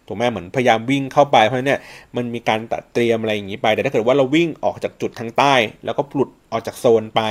[0.08, 1.80] ถูกไหมเหมือนพยายามวิ่งเข้าไปเพราะเนี่ย
[2.16, 5.54] มันมีการตัดเตรียมอะไรอย่างนี้ไป แต่ถ้าเกิดว่าเราวิ่งออกจากจุดทางใต้
[5.86, 7.22] แล้วก็หลุดออกจากโซนไป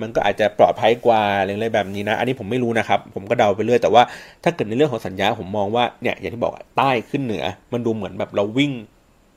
[0.00, 4.02] มันก็อาจจะปลอดภัยกว่าอะไรแบบนี้นะ อันนี้ผมไม่รู้นะครับ ผมก็เดาไปเรื่อยแต่ว่า
[4.44, 8.72] ถ้าเกิดในเรื่องของสัญญาผมมองว่าเนี่ยอย่างที่บอกใต้ขึ้นเหนือ มันดูเหมือนแบบเราวิ่ง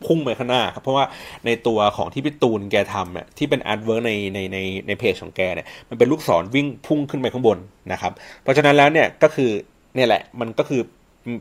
[0.06, 1.06] พุ่งไปข้างหน้าครับเพราะว่า
[1.46, 4.58] ในตัวของที่พี่ตูนแกทำเนี่ยที่เป็น artwork ในในใน
[4.88, 7.58] ในเพจของแกเนี่ยมันเป็นลูกศรวิ่งพุ่งขึ้นไปข้างบน
[7.92, 8.12] นะครับ
[8.44, 9.52] เพราะฉะนั้นแล้วเนี่ยก็คือ
[9.96, 10.82] เนี่ยแหละมันก็คือ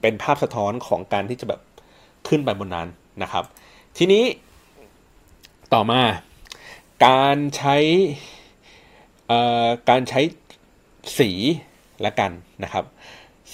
[0.03, 1.61] เป็นภาพสะท้อนของการที่จะแบบ
[2.29, 2.89] ขึ้นไปบนนั้น
[3.23, 3.45] นะครับ
[3.97, 4.25] ทีนี้
[5.75, 6.03] ต่อมา
[7.07, 7.77] การใช้
[9.91, 10.21] การใช้
[11.19, 11.31] สี
[12.05, 12.31] ละกัน
[12.63, 12.85] นะครับ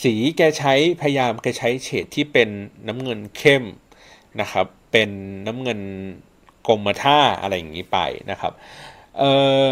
[0.02, 2.48] สีแกใช้พยายามแกใช้เฉดที่เป็น
[2.86, 3.64] น้ำเงินเข้ม
[4.40, 5.10] นะครับ เป็น
[5.46, 5.80] น้ำเงิน
[6.66, 7.98] กรมท่าอะไรอย่างนี้ไป
[8.30, 8.52] นะครับ
[9.18, 9.22] เอ
[9.64, 9.68] อ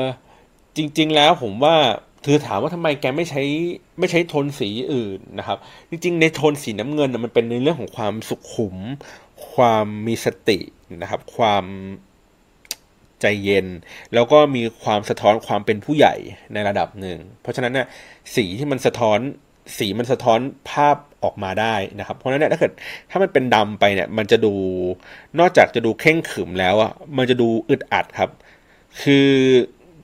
[0.76, 1.76] จริงๆแล้วผมว่า
[2.24, 3.42] คือถามว่าทำไมแกไม่ใช้
[3.98, 5.58] ไม่ใช้โทนสีอื่นนะครับ
[5.90, 8.76] จริงๆ ในโทนสีน้ำเงินมันเป็นในเรื่องของความสุขุม
[9.52, 10.58] ความมีสติ
[11.02, 11.64] นะครับ ความ
[13.20, 13.66] ใจเย็น
[14.14, 16.14] แล้วก็มีความสะท้อนความเป็นผู้ใหญ่
[16.52, 17.86] ในระดับหนึ่ง เพราะฉะนั้นเนี่ย
[18.34, 19.18] สีที่มันสะท้อน
[19.78, 20.38] สีมันสะท้อน
[20.70, 22.72] ภาพออกมาได้นะครับ เพราะฉะนั้นเนี่ยถ้าเกิด
[23.10, 24.54] ถ้ามันเป็นดำไปเนี่ย มันจะดู
[25.38, 28.30] นอกจากจะดูเข่งขึมแล้วอะมันจะดูอึดอัดครับ
[29.02, 29.28] คือ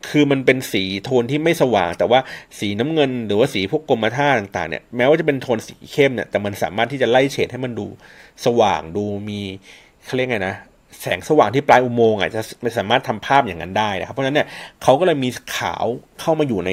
[0.08, 2.20] คือมันเป็นสีโทนที่ไม่สว่าง แต่ว่า
[2.58, 7.86] สีน้ำเงิน หรือว่าสีพวกกรมท่าต่างๆเนี่ยแม้ว่าจะเป็นโทนสีเข้มเนี่ยแต่มันสามารถที่จะไล่เฉดให้มันดู
[8.44, 9.40] สว่างดูมี
[10.04, 10.54] เขาเรียกไงนะ
[11.00, 14.48] แสงสว่างที่ปลายอุโมงค์อะจะไม่สามารถทำภาพอย่างนั้นได้นะครับเพราะฉะนั้นเนี่ย
[14.82, 15.84] เขาก็เลยมีขาว
[16.20, 16.70] เข้ามาอยู่ใน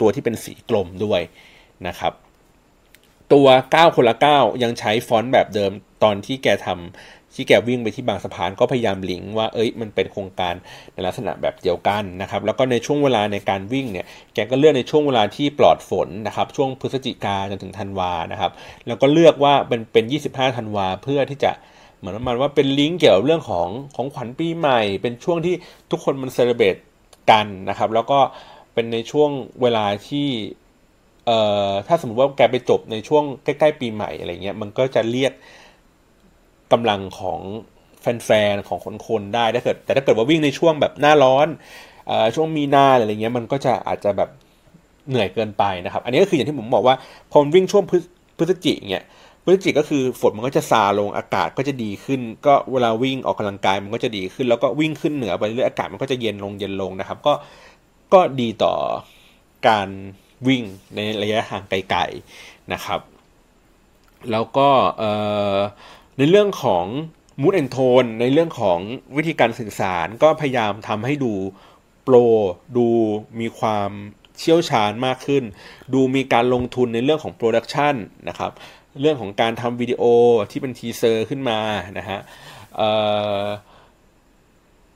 [0.00, 1.20] ตัวที่เป็นสีกลมด้วย
[1.88, 2.12] นะครับ
[3.32, 5.72] ตัว 9 คนละ 9 ยังใช้ฟอนต์แบบเดิม
[6.02, 10.54] ตอนที่แกทำที่แกวิ่งไปที่บางสะพานก็พยายามลิงก์ว่าเอ้ยมันเป็นโครงการ
[10.92, 18.52] ในลักษณะแบบเดียวกันนะครับ แล้วก็ในช่วงเวลาในการวิ่งเนี่ยแกก็เลือกในช่วงเวลาที่ปลอดฝนนะครับช่วงพฤศจิกาจนถึงธันวานะครับ
[18.86, 21.52] แล้วก็เลือกว่าเป็นเป็น 25 ธันวาเพื่อที่จะ
[21.98, 25.54] เหมือนประมาณว่าเป็นลิงก์เกี่ยวกับเรื่องของของขวัญปีใหม่ เป็นช่วงที่
[25.90, 26.76] ทุกคนมันเซเลบรต
[27.30, 28.18] กันนะครับ แล้วก็
[28.74, 29.30] เป็นในช่วง
[29.62, 30.28] เวลาที่
[31.26, 35.32] เอ่อถ้าสมมติว่าแกไปจบในช่วงใกล้ๆปีใหม่อะไรเงี้ยมันก็จะเรียก
[36.72, 37.40] กำลังของ
[38.24, 41.48] แฟนๆของคนคนได้ถ้าเกิดแต่ถ้าเกิดว่าวิ่งในช่วงแบบหน้าร้อน
[42.06, 44.30] เอ่อช่วงมีนาอะไรเงี้ยมันก็จะอาจจะแบบ
[45.08, 46.94] เหนื่อยเกินไปนะครับ อันนี้ก็คืออย่างที่ผมบอกว่า
[47.30, 47.84] พอวิ่งช่วง
[48.38, 49.04] พฤศจิกเงี้ย
[49.44, 57.32] พฤศจิกก็คือฝนมันก็จะซาลงอากาศก็จะดีขึ้น ก็เวลาวิ่งออกกำลังกายมันก็จะดีขึ้น แล้วก็วิ่งขึ้นเหนือไปเรื่อยอากาศมันก็จะเย็นลงเย็นลงนะครับ ก็
[58.14, 58.74] ก็ดีต่อ
[59.68, 59.88] การ
[60.46, 60.62] วิ่ง
[60.94, 63.00] ในระยะห่างไกลๆนะครับ
[64.30, 64.68] แล้วก็
[66.18, 66.86] ในเรื่องของ
[67.40, 68.78] mood and tone ในเรื่องของ
[69.16, 71.32] วิธีการสื่อสารก็พยายามทำให้ดู
[72.04, 72.16] pro
[72.76, 72.86] ดู
[73.40, 73.90] มีความ
[74.38, 75.44] เชี่ยวชาญมากขึ้น
[75.94, 77.94] ดูมีการลงทุนในเรื่องของ production
[78.28, 78.52] นะครับ
[79.00, 80.02] เรื่องของการทำวิดีโอ
[80.50, 81.58] ที่เป็น teaser ขึ้นมา
[81.98, 82.20] นะฮะ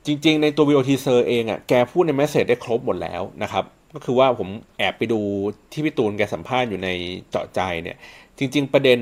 [0.05, 5.19] จริงๆ ในตัววิดีโอ teaser เองอะแกพูดใน message ได้ครบหมดแล้วนะครับ ก็คือว่าผมแอบไปดู
[5.71, 6.89] ที่พี่ตูนแกสัมภาษณ์อยู่ใน
[7.29, 7.97] เจาะใจเนี่ย
[8.37, 8.99] จริง ๆ ประเด็น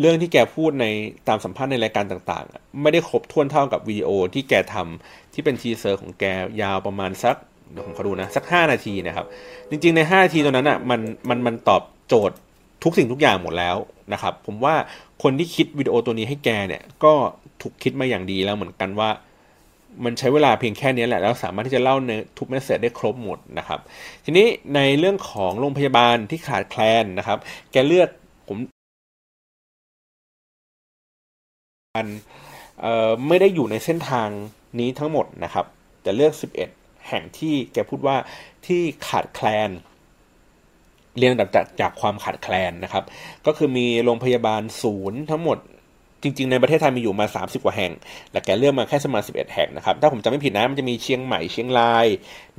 [0.00, 0.86] เรื่องที่แกพูดใน
[1.28, 6.24] ตามสัมภาษณ์ในรายการต่างๆ ไม่ได้ครบถ้วนเท่ากับวิดีโอที่แกทำที่เป็นทีเซอร์ของแก
[6.62, 7.36] ยาวประมาณสัก
[7.72, 9.26] เดี๋ยวผมขอดูนะ สัก 5 นาทีนะครับ
[9.70, 12.36] จริง ๆ ใน 5 นาทีตรงนั้นอะมันมันมันตอบโจทย์
[12.84, 13.76] ทุกสิ่งทุกอย่างหมดแล้ว
[14.12, 14.74] นะครับ ผมว่า
[15.22, 17.12] คนที่คิดวิดีโอตัวนี้ให้แกเนี่ยก็
[17.60, 19.10] ถูกคิดมาอย่างดีแล้วเหมือนกันว่า
[20.04, 23.80] มันใช้เวลาเพียงแค่นี้แหละ แล้วสามารถที่จะเล่าในทุกเมสเซจได้ครบหมดนะครับ
[24.24, 27.38] ทีนี้ในเรื่องของโรงพยาบาลที่ขาดแคลนนะครับ
[27.72, 28.08] แกเลือก
[28.48, 28.58] ผม
[32.82, 34.28] เอ่อไม่ได้อยู่ในเส้นทาง
[34.78, 35.66] นี้ทั้งหมดนะครับ
[36.02, 36.32] แต่เลือก
[36.72, 38.16] 11 แห่งที่แกพูดว่า
[38.66, 39.70] ที่ขาดแคลน
[41.18, 43.04] เรียงดับจากจากความขาดแคลนนะครับ
[43.46, 45.58] ก็คือมีโรงพยาบาลศูนย์ทั้งหมด
[46.22, 47.92] จริง ๆ ในประเทศไทยมีอยู่มา 30 กว่าแห่ง
[48.30, 52.06] แต่แกเลือกมาแค่สมา11แห่งนะครับ ถ้าผมจำไม่ผิดนะมันจะมีเชียงใหม่เชียงราย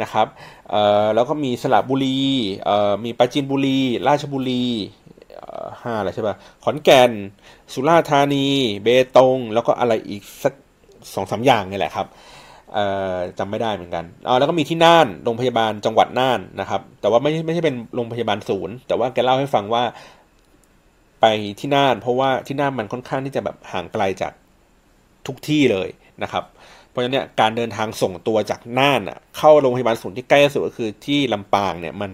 [0.02, 0.28] นะครับ
[0.70, 2.22] เอ่อแล้วก็มีสระบุรี
[2.66, 4.66] เอ่อมีปราจีนบุรี ราชบุรี
[5.82, 7.12] ห้าอะไรใช่ป่ะขอนแก่น
[7.74, 8.46] สุราษฎร์ธานี
[8.84, 8.88] เบ
[9.18, 10.54] ตง แล้วก็อะไรอีกสัก
[11.14, 12.08] สองสาอย่างนี่แหละครับ
[13.40, 19.84] จำไม่ได้เหมือนกันอ๋อแล้วก็มีที่น่านโรงพยาบาลจังหวัดน่านนะครับ แต่ว่าไม่ใช่ไม่ใช่เป็นโรงพยาบาลศูนย์ แต่ว่าแกเล่าให้ฟังว่า
[21.24, 24.34] ไปที่น่าน เพราะว่าที่น่านมันค่อนข้างที่จะแบบห่างไกลจาก
[25.28, 25.90] ทุกที่เลย
[26.24, 26.44] นะครับ
[26.90, 32.12] เพราะฉะนั้นเนี่ยการเดินทางส่งตัวจากน่านอะเข้าโรงพยาบาลศูนย์ที่ใกล้สุดก็คือที่ลำปางเนี่ยมัน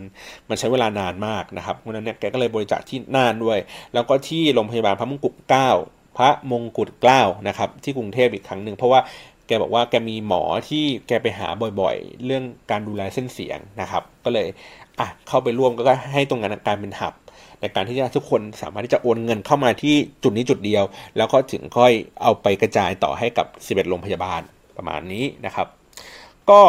[0.49, 3.57] มันใช้เวลานานมากนะครับเพราะฉะนั้นเนี่ยแกก็เลยบริจาคที่น่านด้วย
[3.93, 5.69] แล้วก็ที่โรงพยาบาลพระมงกุฎเกล้า
[6.17, 8.99] พระมงกุฎเกล้านะครับที่กรุงเทพอีกครั้งหนึ่งเพราะว่า
[9.47, 11.47] แกบอกว่าแกมีหมอที่แกไปหา
[11.81, 14.47] บ่อยๆ เรื่องการดูแลเส้นเสียงนะครับ ก็เลย
[14.99, 17.13] อะเข้าไปร่วมก็ให้ตรงนั้นการเป็นหับ
[17.61, 20.83] ในการที่จะทุกคนสามารถที่จะโอนเงินเข้ามาที่จุดนี้จุดเดียว
[21.17, 24.41] แล้วก็ถึงค่อยเอาไปกระจายต่อให้กับ 11 โรงพยาบาล
[24.77, 25.67] ประมาณนี้นะครับ
[26.49, 26.61] ก็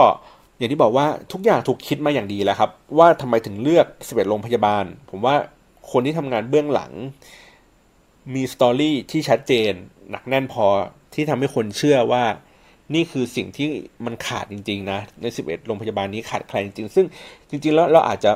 [0.56, 5.34] อย่างที่บอกว่าทุกอย่างถูกคิดมาอย่างดีแล้วครับ ว่าทำไมถึงเลือก 11 โรงพยาบาล ผมว่า
[5.90, 6.92] คนที่ทำงานเบื้องหลัง
[8.34, 9.72] มีสตอรี่ที่ชัดเจน
[10.10, 10.66] หนักแน่นพอ
[11.14, 12.24] ที่ทำให้คนเชื่อว่า
[12.94, 13.68] นี่คือสิ่งที่
[14.04, 17.06] มันขาดจริง ๆ นะ ใน 11 โรงพยาบาลนี้ขาดใครจริงๆซึ่ง
[17.50, 18.32] จริง ๆ แล้วเราอาจจะ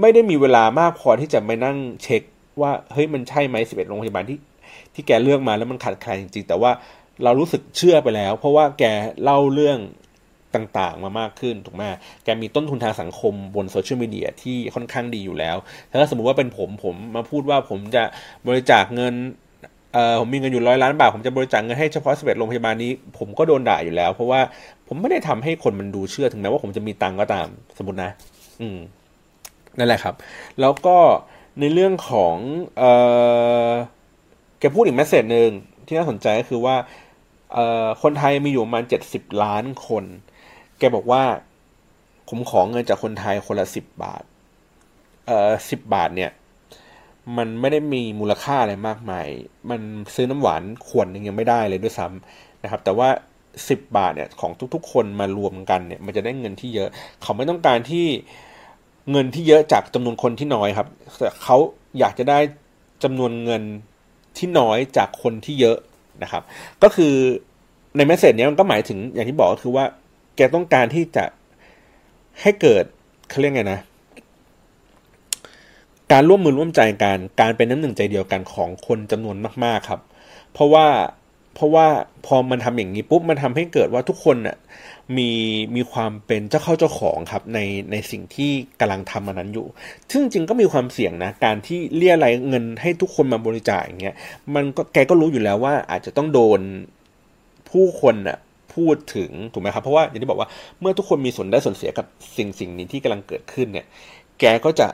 [0.00, 2.22] ไม่ได้มีเวลามากพอที่จะไปนั่งเช็ค
[2.60, 4.38] ว่าเฮ้ยมันใช่ไหม11โรงพยาบาลที่
[4.94, 6.70] ที่แกเลือกมาแล้วมันขาดใครจริงๆ แต่ว่า
[7.24, 8.84] เรารู้สึกเชื่อไปแล้ว เพราะว่าแก
[9.22, 9.78] เล่าเรื่อง
[10.54, 11.82] ต่างๆ มามากขึ้นถูกไหม
[12.24, 15.56] แกมีต้นทุนทางสังคมบนโซเชียลมีเดียที่ค่อนข้างดีอยู่แล้ว
[16.00, 18.02] ถ้าสมมุติว่าเป็นผมผมมาพูดว่าผมจะ
[18.48, 19.14] บริจาคเงิน
[19.94, 24.40] เออผมมีเงินอยู่ร้อยล้านบาท ผมจะบริจาคเงินให้เฉพาะสเปดโรงพยาบาลนี้ ผมก็โดนด่าอยู่แล้ว เพราะว่า
[24.88, 28.10] ผมไม่ได้ทำให้คนมันดูเชื่อถึงแม้ว่าผมจะมีตังก็ตาม สมมตินะ
[28.60, 28.78] อืม
[29.80, 30.14] นั่นแหละครับ
[30.60, 30.96] แล้วก็
[31.60, 32.36] ในเรื่องของ
[32.78, 32.84] เอ
[33.68, 33.70] อ
[34.58, 35.50] แกพูดอีกแมสเซจหนึ่ง
[35.86, 36.76] ที่น่าสนใจก็คือว่า
[37.52, 40.04] เออคนไทยมีอยู่ประมาณเจ็ดสิบล้านคน
[40.78, 41.22] แกบอกว่า
[42.28, 44.22] ผมขอเงินจากคนไทยคนละสิบบาท
[45.26, 46.30] เออสิบบาทเนี่ย
[47.36, 49.26] มันไม่ได้มีมูลค่าอะไรมากมาย
[49.70, 49.80] มัน
[50.14, 53.08] ซื้อน้ำหวานขวดหนึ่งยังไม่ได้เลยด้วยซ้ำนะครับ แต่ว่า
[53.68, 56.88] สิบบาทเนี่ยของทุกๆ คนมารวมกันเนี่ย มันจะได้เงินที่เยอะ
[57.22, 58.06] เขาไม่ต้องการที่
[59.10, 60.88] เงินที่เยอะจากจำนวนคนที่น้อยครับ
[61.18, 61.56] แต่เขา
[61.98, 62.38] อยากจะได้
[63.04, 63.62] จำนวนเงิน
[64.38, 65.78] ที่น้อยจากคนที่เยอะ
[66.22, 66.42] นะครับ
[66.82, 67.14] ก็คือ
[67.96, 69.84] ในเมสเซจนี้มันก็หมายถึงอย่างที่บอกก็คือว่า
[70.36, 71.24] แกต้องการที่จะ
[72.40, 72.84] ให้เกิด
[73.28, 73.80] เขาเรียกไงนะ
[76.12, 80.00] การร่วมมือร่วมใจกันการเป็นน้ำหนึ่งใจเดียวกันของคนจำนวนมาก ๆครับ
[80.52, 80.86] เพราะว่า
[81.54, 81.86] เพราะว่า
[82.26, 84.56] พอมันทำอย่างนี้ปุ๊บมันทำให้เกิดว่าทุกคนน่ะ
[85.16, 85.30] มี
[85.76, 87.58] มีความเป็นเจ้าเข้าเจ้าของครับใน
[87.90, 89.66] ในสิ่งที่กำลังทำมันนั้นอยู่
[90.10, 94.14] ซึ่งจริงก็มีความเสี่ยงนะการที่เรียอะไรเงินให้ทุกคนมาบริจาคอย่างเงี้ย
[94.54, 96.60] มันก็แกก็รู้อยู่แล้วว่าอาจจะต้องโดน
[97.70, 98.38] ผู้คนน่ะ
[98.74, 100.48] พูดถึงถูกไหมครับเพราะว่าอย่างที่บอกว่า
[100.80, 103.86] เมื่อทุกคนมีส่วนได้ส่วนเสียกับสิ่งสิ่งนี้ที่กำลังเกิดขึ้นเนี่ย
[104.40, 104.86] แกก็จะ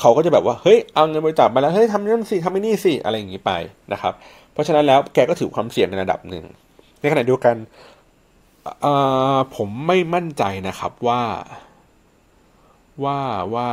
[0.00, 3.52] เขาก็จะแบบว่าเฮ้ยเอาเงินบริจาคมาแล้วเฮ้ยทำนั่นสิทำนี่สิอะไรอย่างนี้ไป
[3.92, 4.14] นะครับ
[4.58, 6.44] ราะฉะนั้นแล้วแกก็ถือความเสี่ยงในระดับหนึ่ง
[7.00, 7.56] ในขณะเดียวกัน
[9.56, 11.22] ผมไม่มั่นใจนะครับว่า
[13.04, 13.18] ว่า
[13.54, 13.70] ว่า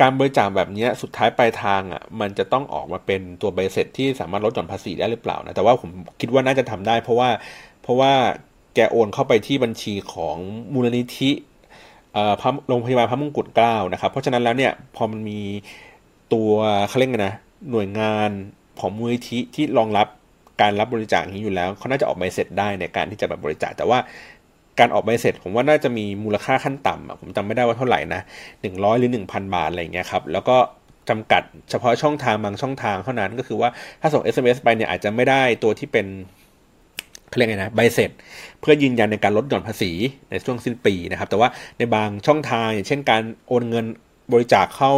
[0.00, 5.90] การบริจาคแบบนี้สุดท้ายปลายทางอะมันจะต้องออกมาเป็นตัวใบเสร็จที่สามารถลดหย่อนภาษีได้หรือเปล่านะแต่ว่าผม
[6.20, 7.28] คิดว่าน่าจะทำได้ เพราะว่า
[7.82, 8.12] เพราะว่า
[8.74, 10.36] แกโอนเข้าไปที่บัญชีของ
[10.72, 11.30] มูลนิธิ
[12.68, 15.40] โรงพยาบาลพระมงกุฎเกล้านะครับ เพราะฉะนั้นแล้วเนี่ยพอมันมี
[16.32, 16.52] ตัว
[16.88, 17.34] เขาเรียกไงนะ
[17.70, 18.30] หน่วยงาน
[18.80, 20.06] ของมูลนิธิที่รองรับ
[20.60, 23.98] การรับบริจาคนี้อยู่แล้วเขาน่าจะออกใบเสร็จได้ในการที่จะแบบบริจาคแต่ว่า
[24.78, 28.20] การออกใบเสร็จผมว่าน่าจะมีมูลค่าขั้นต่ำผมจำไม่ได้ว่าเท่าไหร่นะ
[28.62, 30.56] หนึ่งร้อยหรือหนึ่งพันบาทอะไรเงี้ยครับแล้วก็
[31.08, 33.68] จำกัดเฉพาะช่องทางบางช่องทางเท่านั้นก็คือว่า
[34.00, 36.06] ถ้าส่ง SMS ไปเนี่ยอาจจะไม่ได้ตัวที่เป็น
[37.28, 38.10] เขาเรียกไงนะใบเสร็จ
[38.60, 39.92] เพื่อยืนยันในการลดหย่อนภาษี
[40.30, 43.86] ในช่วงสิ้นปีนะครับ แต่ว่าในบางช่องทางอย่างเช่นการโอนเงิน
[44.32, 44.92] บริจาคเข้า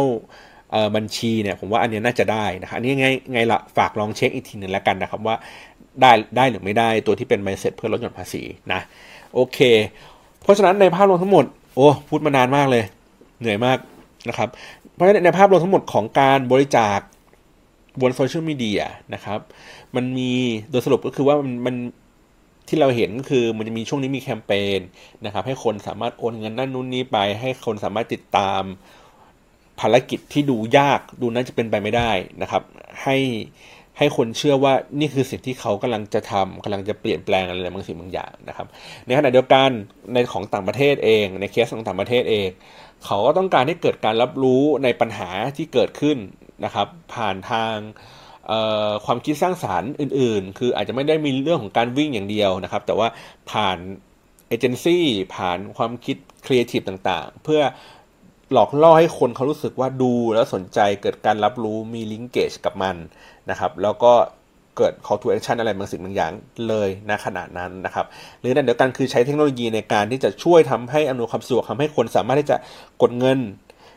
[0.95, 5.35] บัญชีเนี่ยผมว่าอันนี้น่าจะได้นะครับอันนี้ไงไงละฝากลองเช็คอีกทีหนึ่งแล้วกันนะครับว่า
[6.01, 8.43] ได้ได้หรือไม่ได้ตัวที่เป็นไมเซ็ตเพื่อลดหย่อนภาษี
[8.73, 8.79] นะ
[9.33, 9.59] โอเค
[10.41, 11.45] เพราะฉะนั้นในภาพรวมทั้งหมด
[11.75, 12.83] โอ้พูดมานานมากเลย
[13.39, 13.77] เหนื่อยมาก
[14.29, 14.49] นะครับ
[14.93, 16.99] เพราะฉะนั้นในภาพรวมทั้งหมดของการบริจาค
[18.01, 18.81] บนโซเชียลมีเดีย
[19.13, 19.39] นะครับ
[19.95, 20.31] มันมี
[20.69, 21.75] โดยสรุปก็คือว่ามันมัน
[22.67, 24.79] ที่เราเห็นก็คือมันจะมีช่วงนี้มีแคมเปญ
[25.25, 28.61] นะครับ ให้คนสามารถโอนเงินนั่นนู่นนี้ไป ให้คนสามารถติดตาม
[29.79, 32.11] ภารกิจที่ดูยากดูน่าจะเป็นไปไม่ได้
[32.41, 32.63] นะครับ
[33.03, 33.17] ให้
[33.97, 38.67] ให้คนเชื่อว่านี่คือสิ่งที่เขากำลังจะทำกำลังจะเปลี่ยนแปลงอะไรบางสิ่งบางอย่างนะครับ
[39.05, 39.69] ในขณะเดียวกัน
[40.13, 42.49] ในของต่างประเทศเอง ในเคสของต่างประเทศเอง
[43.05, 46.17] เขาก็ต้องการให้เกิดการรับรู้ในปัญหาที่เกิดขึ้น
[46.65, 47.75] นะครับ ผ่านทาง
[49.05, 53.07] ความคิดสร้างสรรค์อื่น ๆ คืออาจจะไม่ได้มีเรื่องของการวิ่งอย่างเดียวนะครับ แต่ว่า
[53.51, 53.77] ผ่าน
[54.47, 55.05] เอเจนซี่
[55.35, 57.61] ผ่านความคิดครีเอทีฟต่างๆ เพื่อ
[58.53, 62.95] หลอกล่อให้คนเขารู้สึกว่าดูแล้วสนใจเกิดการรับรู้มี linkage กับมัน
[63.49, 64.13] นะครับ แล้วก็
[64.77, 66.31] เกิด call to action อะไรบางสิ่งบางอย่าง
[66.67, 68.05] เลยนะขนาดนั้นนะครับ
[68.39, 72.57] หรือในเดียวกันคือใช้เทคโนโลยีในการที่จะช่วยทำให้อำนวยความสะดวกทำให้คนสามารถที่จะ
[73.01, 73.39] กดเงิน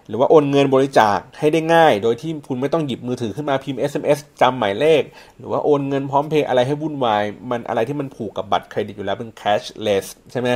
[0.09, 5.03] หรือว่าโอนเงินบริจาคให้ได้ง่าย โดยที่คุณไม่ต้องหยิบมือถือขึ้นมาพิมพ์ SMS จำหมายเลข
[5.39, 10.49] หรือว่าโอนเงินพร้อมเพย์อะไรให้วุ่นวาย มันอะไรที่มันผูกกับบัตรเครดิตอยู่แล้วเป็น cashless ใช่ไหม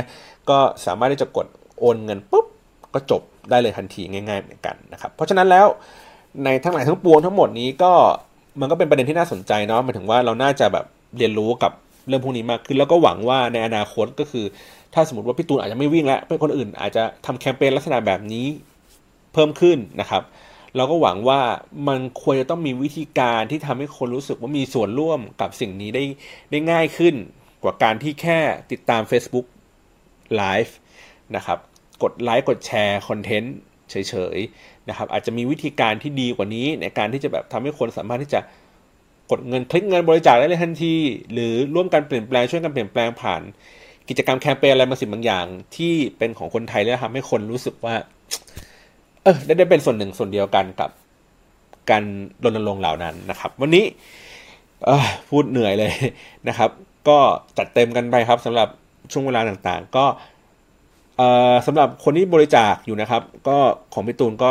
[0.49, 1.47] ก็สามารถที่จะกด
[1.79, 2.45] โอนเงินปุ๊บ
[2.93, 5.67] ก็จบ ได้เลยทันทีง่ายๆเหมือนกันนะครับเพราะฉะนั้นแล้ว
[6.43, 7.93] ในทั้งหลายทั้งปวงทั้งหมดนี้ก็
[8.59, 10.85] มันก็เป็นประเด็นที่น่าสนใจเนาะหมายถึงว่าเราน่าจะแบบ
[11.17, 11.71] เรียนรู้กับ
[12.07, 14.45] เรื่องพวกนี้มากขึ้นแล้วก็หวังว่าในอนาคตก็คือ
[14.93, 18.45] ถ้าสมมติว่าพี่ตูนอาจจะไม่วิ่งแล้วเป็นคนอื่นอาจจะทำแคมเปญลักษณะแบบนี้
[19.33, 20.23] เพิ่มขึ้นนะครับ
[20.75, 21.39] เราก็หวังว่า
[21.87, 26.03] มันควรจะต้องมีวิธีการที่ทำให้คนรู้สึกว่ามีส่วนร่วมกับสิ่งนี้ได้
[26.51, 27.15] ได้ง่ายขึ้น
[27.63, 28.39] กว่าการที่แค่
[28.71, 29.45] ติดตาม Facebook
[30.41, 30.71] Live
[31.35, 31.59] นะครับ
[32.03, 33.55] กดไลค์กดแชร์คอนเทนต์
[33.89, 38.39] เฉยๆนะครับอาจจะมีวิธีการที่ดีกว่านี้ในการที่จะแบบทำให้คนสามารถที่จะ
[39.31, 40.95] กดเงินคลิกเงินบริจาคได้เลยทันที
[41.33, 43.41] หรือร่วมกันเปลี่ยนแปลงช่วยกันเปลี่ยนแปลงผ่าน
[44.09, 45.45] กิจกรรมแคมเปญอะไรบางสิ่งบางอย่าง
[45.75, 47.95] ที่เป็นของคนไทยแล้วทำให้คนรู้สึกว่า
[49.23, 50.89] เออได้ได้เป็นส่วนหนึ่งส่วนเดียวกันกับ
[51.89, 52.03] การ
[52.43, 53.85] รณรงค์เหล่านั้นนะครับ วันนี้
[55.29, 55.93] พูดเหนื่อยเลย
[56.47, 56.69] นะครับ
[57.07, 57.17] ก็
[57.57, 58.67] จัดเต็มกันไปครับสำหรับ
[59.11, 60.05] ช่วงเวลาต่างๆ ก็
[61.65, 63.57] สำหรับคนที่บริจาคอยู่นะครับ ก็
[63.93, 64.49] ของพี่ตูนก็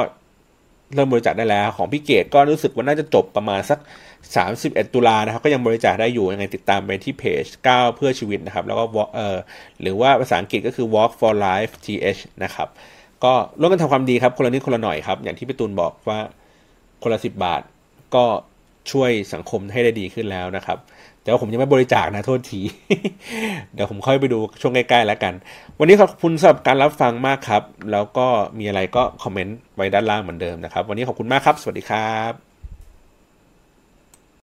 [0.94, 3.78] เริ่มบริจาคได้แล้ว ของพี่เกดก็รู้สึกว่าน่าจะจบประมาณสัก
[4.36, 9.36] 31 ตุลานะครับ ก็ยังบริจาคได้อยู่ยังไงติดตามไปที่เพจ 9 เพื่อชีวิตนะครับ แล้วก็เอ่อ
[9.80, 12.68] หรือว่าภาษาอังกฤษก็คือ walk for life th นะครับ
[13.24, 16.18] ก็ร่วมกันทำความดีครับ คนละนิดคนละหน่อยครับ อย่างที่พี่ตูนบอกว่า
[17.02, 17.62] คนละสิบบาท
[18.14, 18.24] ก็
[18.90, 20.78] ช่วยสังคมให้ได้ดีขึ้นแล้วนะครับ
[21.22, 22.60] แต่ว่าผมยังไม่บริจาคนะโทษที
[23.74, 25.34] เดี๋ยวผมค่อยไปดูช่วงใกล้ๆแล้วกัน
[25.78, 27.62] วันนี้ขอบคุณสำหรับการรับฟังมากครับ
[27.92, 28.26] แล้วก็
[28.58, 32.49] มีอะไรก็คอมเมนต์ไว้ด้านล่างเหมือนเดิมนะครับ วันนี้ขอบคุณมากครับ สวัสดีครับ